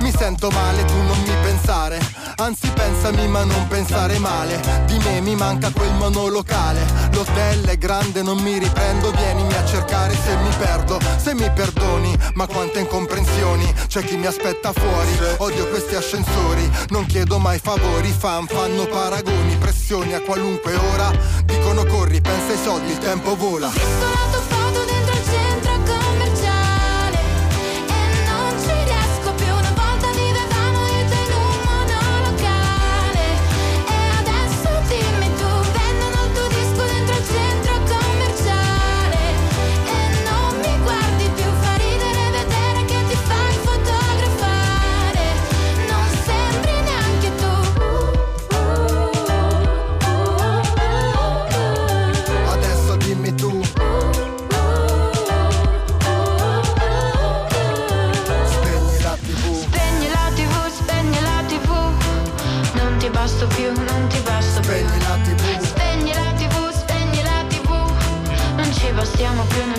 [0.00, 1.98] Mi sento male, tu non mi pensare.
[2.36, 4.60] Anzi, pensami, ma non pensare male.
[4.86, 6.86] Di me mi manca quel monolocale.
[7.12, 9.10] L'hotel è grande, non mi riprendo.
[9.10, 11.00] Vienimi a cercare se mi perdo.
[11.16, 13.74] Se mi perdoni, ma quante incomprensioni.
[13.88, 15.18] C'è chi mi aspetta fuori.
[15.38, 16.70] Odio questi ascensori.
[16.90, 18.14] Non chiedo mai favori.
[18.16, 21.10] Fan fanno paragoni, pressioni a qualunque ora.
[21.44, 23.87] Dicono corri, pensa ai soldi, il tempo vola.
[23.88, 24.37] Visto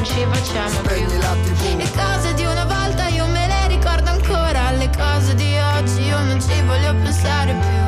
[0.10, 1.78] ci baciamo Spegni più la tv.
[1.78, 6.20] Le cose di una volta io me le ricordo ancora Le cose di oggi io
[6.24, 7.80] non ci voglio pensare più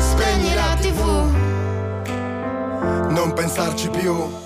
[0.00, 1.02] Spegni la tv
[3.10, 4.42] Non pensarci più.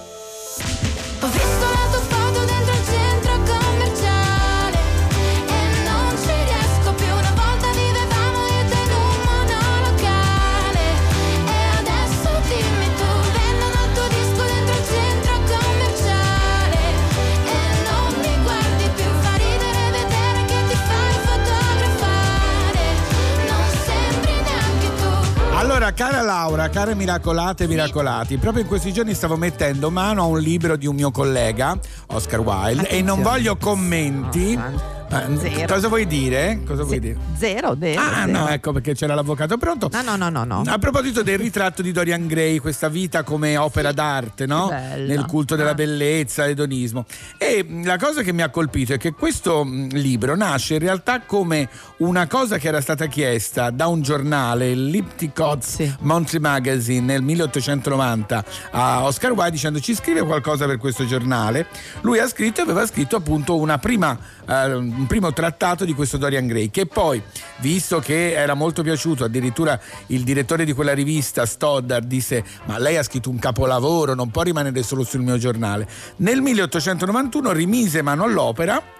[25.99, 30.39] Cara Laura, care miracolate e miracolati, proprio in questi giorni stavo mettendo mano a un
[30.39, 31.77] libro di un mio collega,
[32.12, 33.23] Oscar Wilde, e non Attenzione.
[33.23, 34.57] voglio commenti.
[34.57, 35.72] Ma, Zero.
[35.72, 36.60] cosa vuoi dire?
[36.66, 37.16] Cosa vuoi dire?
[37.36, 38.01] Zero, zero.
[38.01, 38.30] Ah, zero.
[38.39, 39.89] no, ecco perché c'era l'avvocato pronto.
[39.90, 40.62] No, no, no, no, no.
[40.66, 44.68] A proposito del ritratto di Dorian Gray, questa vita come opera d'arte, no?
[44.68, 45.06] bello.
[45.06, 45.74] Nel culto della Ah.
[45.74, 47.05] bellezza, l'edonismo.
[47.39, 50.80] E mh, la cosa che mi ha colpito è che questo mh, libro nasce in
[50.80, 51.68] realtà come
[51.98, 58.44] una cosa che era stata chiesta da un giornale, il Lipticott's Monthly Magazine, nel 1890
[58.72, 61.66] a Oscar Wilde dicendo ci scrive qualcosa per questo giornale.
[62.02, 64.16] Lui ha scritto e aveva scritto appunto una prima,
[64.47, 67.23] eh, un primo trattato di questo Dorian Gray che poi,
[67.59, 72.97] visto che era molto piaciuto, addirittura il direttore di quella rivista, Stoddard, disse ma lei
[72.97, 75.89] ha scritto un capolavoro, non può rimanere solo sul mio giornale.
[76.16, 78.98] Nel 1891 rimise mano all'opera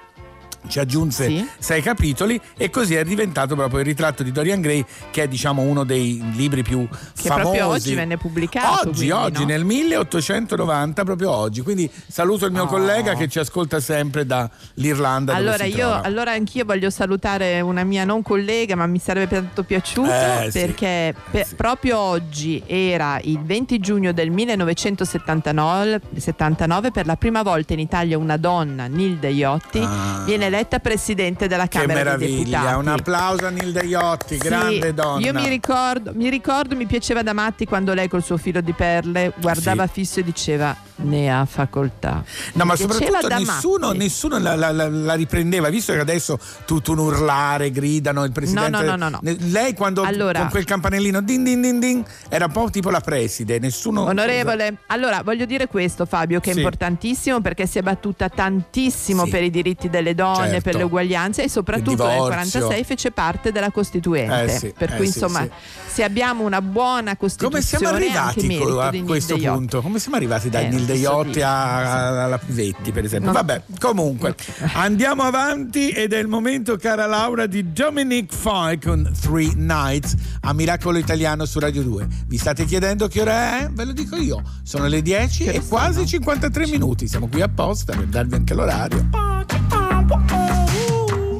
[0.66, 5.22] ci aggiunse sei capitoli e così è diventato proprio il ritratto di Dorian Gray che
[5.22, 8.89] è diciamo uno dei libri più Che famosi proprio oggi venne pubblicato.
[8.89, 9.47] Oggi, quindi, oggi, no?
[9.47, 11.62] nel 1890, proprio oggi.
[11.62, 12.66] Quindi saluto il mio Oh.
[12.66, 15.35] collega che ci ascolta sempre dall'Irlanda.
[15.35, 20.10] Allora, io, allora anch'io voglio salutare una mia non collega, ma mi sarebbe tanto piaciuto
[20.10, 20.59] Eh, sì.
[20.59, 27.72] perché pe- proprio oggi era il 20 giugno del 1979 79, per la prima volta
[27.72, 29.86] in Italia una donna, Nilde Iotti,
[30.24, 32.78] viene eletta presidente della Camera dei meraviglia, Deputati.
[32.80, 35.24] un applauso a Nilde Iotti, Sì, grande donna.
[35.24, 38.72] Io mi ricordo, mi ricordo, mi piaceva da matti quando lei col suo filo di
[38.72, 42.25] perle guardava fisso e diceva ne ha facoltà.
[42.55, 47.70] No, ma soprattutto nessuno, nessuno la, la- la- riprendeva, visto che adesso tutto un urlare,
[47.70, 48.70] gridano il presidente.
[48.70, 49.19] No, no, no, no, no.
[49.23, 52.91] Ne- Lei quando Allora- con quel campanellino din din din din era un po' tipo
[52.91, 54.03] la preside, nessuno.
[54.05, 56.59] Onorevole, allora voglio dire questo Fabio che è Sì.
[56.59, 59.31] importantissimo perché si è battuta tantissimo Sì.
[59.31, 60.62] per i diritti delle donne, Certo.
[60.62, 62.61] per le uguaglianze e soprattutto nel divorzio.
[62.61, 64.53] 46 fece parte della Costituente.
[64.55, 65.47] Eh sì, per eh cui insomma
[65.87, 69.81] se abbiamo una buona Come siamo Costituzione è anche arrivati a questo punto?
[69.81, 73.32] Come siamo arrivati da Eh, so Iotti a- alla Pivetti, per esempio?
[73.32, 74.35] Non- Vabbè, comunque
[74.74, 80.52] andiamo avanti ed è il momento, cara Laura, di Dominic Fike con Three Nights a
[80.52, 82.06] Miracolo Italiano su Radio 2.
[82.27, 83.69] Vi state chiedendo che ora è?
[83.70, 84.43] Ve lo dico io.
[84.62, 87.06] Sono le 10 e quasi 53 minuti.
[87.09, 89.09] Siamo qui apposta per darvi anche l'orario.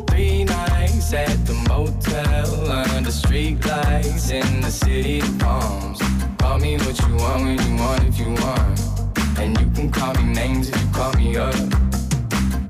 [0.07, 5.99] Three nights at the motel under street lights in the city of palms.
[6.39, 8.98] Call me what you want when you want if you want.
[9.41, 11.55] And you can call me names if you call me up.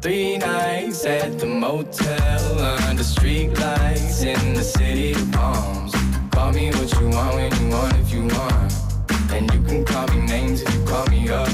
[0.00, 2.58] Three nights at the motel
[2.88, 5.92] under street lights in the city of palms.
[6.30, 8.72] Call me what you want when you want if you want.
[9.32, 11.48] And you can call me names if you call me up.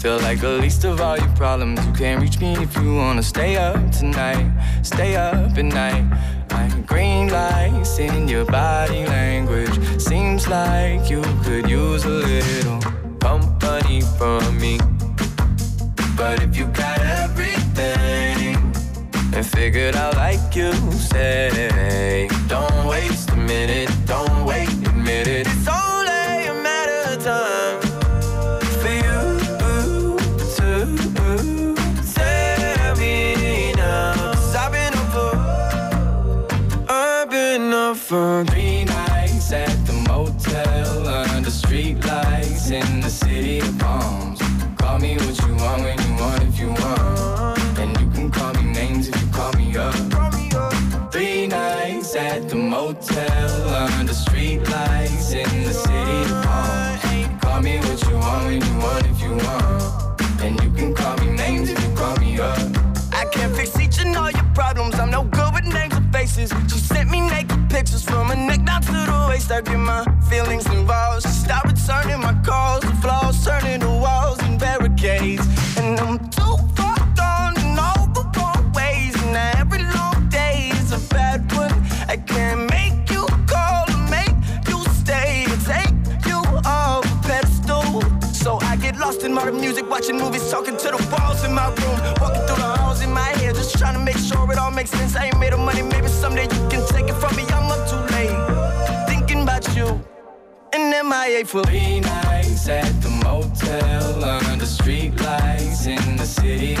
[0.00, 1.84] Feel like the least of all your problems.
[1.86, 4.50] You can't reach me if you wanna stay up tonight.
[4.82, 6.04] Stay up at night.
[6.50, 9.76] Like green lights in your body language.
[10.00, 14.78] Seems like you could use a little company from me.
[16.16, 18.56] But if you got everything
[19.34, 25.46] and figured out like you say, don't waste a minute, don't wait a minute.
[25.54, 27.80] It's only a matter of time
[28.82, 29.22] for you
[30.56, 30.70] to
[32.16, 34.32] tell me now.
[34.62, 35.32] I've been up for,
[36.88, 38.71] I've been up for three
[43.42, 44.40] city of palms.
[44.78, 48.52] Call me what you want when you want if you want, and you can call
[48.54, 49.94] me names if you call me up.
[51.12, 53.50] Three nights at the motel
[53.98, 57.42] under street lights in the city of palms.
[57.42, 61.16] Call me what you want when you want if you want, and you can call
[61.18, 62.58] me names if you call me up.
[63.12, 64.94] I can't fix each and all your problems.
[65.00, 65.41] I'm no good
[66.36, 66.50] names.
[66.72, 69.50] She sent me naked pictures from her neck down to the waist.
[69.50, 71.22] I get my feelings involved.
[71.22, 72.82] She stopped returning my calls.
[72.82, 75.46] The flaws turning to walls and barricades.
[75.76, 79.14] And I'm too far gone in all the wrong ways.
[79.22, 81.72] And every long day is a bad one.
[82.08, 84.36] I can't make you call or make
[84.68, 85.94] you stay or take
[86.26, 88.02] you off a pedestal.
[88.32, 91.68] So I get lost in modern music, watching movies, talking to the walls in my
[91.68, 92.01] room,
[101.22, 106.74] MIA for three nights at the motel under the street lights in the city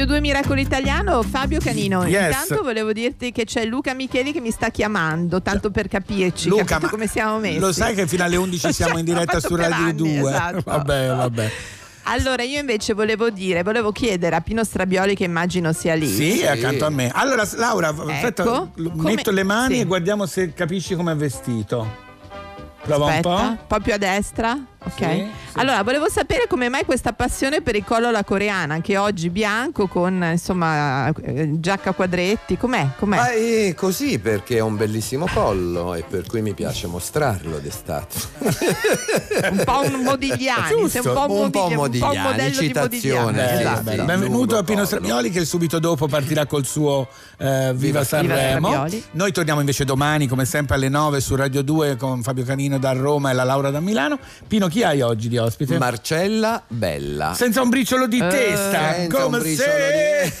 [0.00, 2.06] Radio 2 Miracolo Italiano, Fabio Canino.
[2.06, 2.32] Yes.
[2.32, 6.80] Intanto volevo dirti che c'è Luca Micheli che mi sta chiamando, tanto per capirci, Luca,
[6.80, 7.58] come siamo messi.
[7.58, 10.08] Lo sai che fino alle 11 siamo in diretta su Radio anni, 2?
[10.30, 10.62] esatto.
[10.64, 11.50] Vabbè, vabbè.
[12.04, 16.08] Allora, io invece volevo dire, volevo chiedere a Pino Strabioli, che immagino sia lì.
[16.08, 17.10] Sì, è accanto a me.
[17.12, 19.80] Allora, Laura, aspetta, Ecco, l- come- metto le mani sì.
[19.80, 22.08] e guardiamo se capisci come è vestito.
[22.80, 23.80] Prova Aspetta, un po'.
[23.80, 24.58] più a destra.
[24.82, 24.96] Ok.
[24.96, 25.58] Sì, sì.
[25.58, 29.88] Allora, volevo sapere come mai questa passione per il collo alla coreana, anche oggi bianco
[29.88, 32.56] con insomma eh, giacca a quadretti.
[32.56, 32.88] Com'è?
[32.98, 33.16] Com'è?
[33.16, 38.16] Ma è così perché ho un bellissimo collo e per cui mi piace mostrarlo d'estate.
[39.50, 42.54] un po' un Modigliani, sei un po' un, Un po' un po' un Modigliani, modello
[42.54, 43.32] citazione, di Modigliani.
[43.32, 43.82] Bene, esatto.
[43.82, 44.04] bene.
[44.04, 48.68] Benvenuto a Pino Strabioli che subito dopo partirà col suo eh, Viva Sanremo.
[48.68, 49.04] Strabioli.
[49.12, 52.92] Noi torniamo invece domani come sempre alle 9 su Radio 2 con Fabio Canino da
[52.92, 54.18] Roma e la Laura da Milano.
[54.46, 55.76] Pino, chi hai oggi di ospite?
[55.76, 57.34] Marcella Bella.
[57.34, 60.32] Senza un briciolo di Eh, testa, come se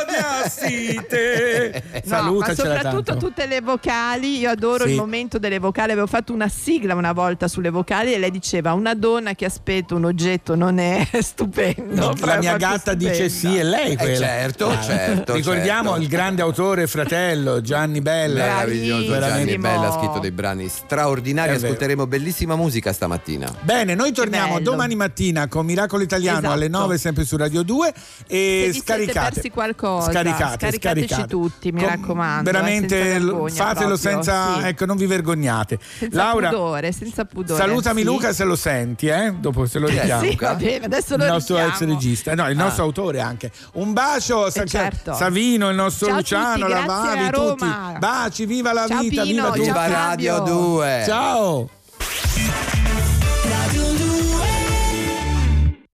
[0.00, 1.82] odiassi te.
[2.10, 3.26] No, ma Salutacela soprattutto tanto.
[3.26, 4.90] tutte le vocali, io adoro Sì.
[4.90, 8.72] il momento delle vocali, avevo fatto una sigla una volta sulle vocali e lei diceva
[8.72, 11.94] una donna che aspetta un oggetto non è stupendo.
[11.94, 13.10] No, la mia gatta stupenda.
[13.10, 14.26] dice sì, è lei Eh, quella.
[14.26, 16.02] certo, certo, Ricordiamo certo.
[16.02, 18.44] il grande autore fratello Gianni Bella.
[18.44, 19.58] Meraviglioso Gianni.
[19.58, 21.54] Bella ha scritto dei brani straordinari.
[21.54, 23.52] Ascolteremo bellissima musica stamattina.
[23.70, 26.52] Bene, noi torniamo domani mattina con Miracolo Italiano Esatto.
[26.54, 29.30] alle 9 sempre su Radio 2 Se e scaricate.
[29.34, 31.28] persi qualcosa, Scaricate, scaricateci scaricate.
[31.28, 32.50] tutti, mi Com- raccomando.
[32.50, 34.66] eh, Veramente senza lo- vergogna fatelo proprio, senza, sì.
[34.66, 35.78] ecco, non vi vergognate.
[35.98, 37.60] Senza Laura, pudore, senza pudore.
[37.60, 38.06] salutami sì.
[38.06, 39.34] Luca se lo senti, eh?
[39.38, 40.22] Dopo se lo è richiamo.
[40.28, 41.76] Sì, va bene, adesso lo il nostro richiamo.
[41.76, 43.52] ex regista, no, il nostro autore anche.
[43.74, 45.14] Un bacio, Sa- certo.
[45.14, 47.60] Savino, il nostro Ciao Luciano, tutti, la grazie Vavi, a tutti.
[47.64, 47.96] Roma.
[48.00, 49.64] Baci, viva la Ciao vita, Pino, viva.
[49.64, 50.52] Viva Radio Fabio.
[50.54, 51.02] 2.
[51.06, 51.70] Ciao.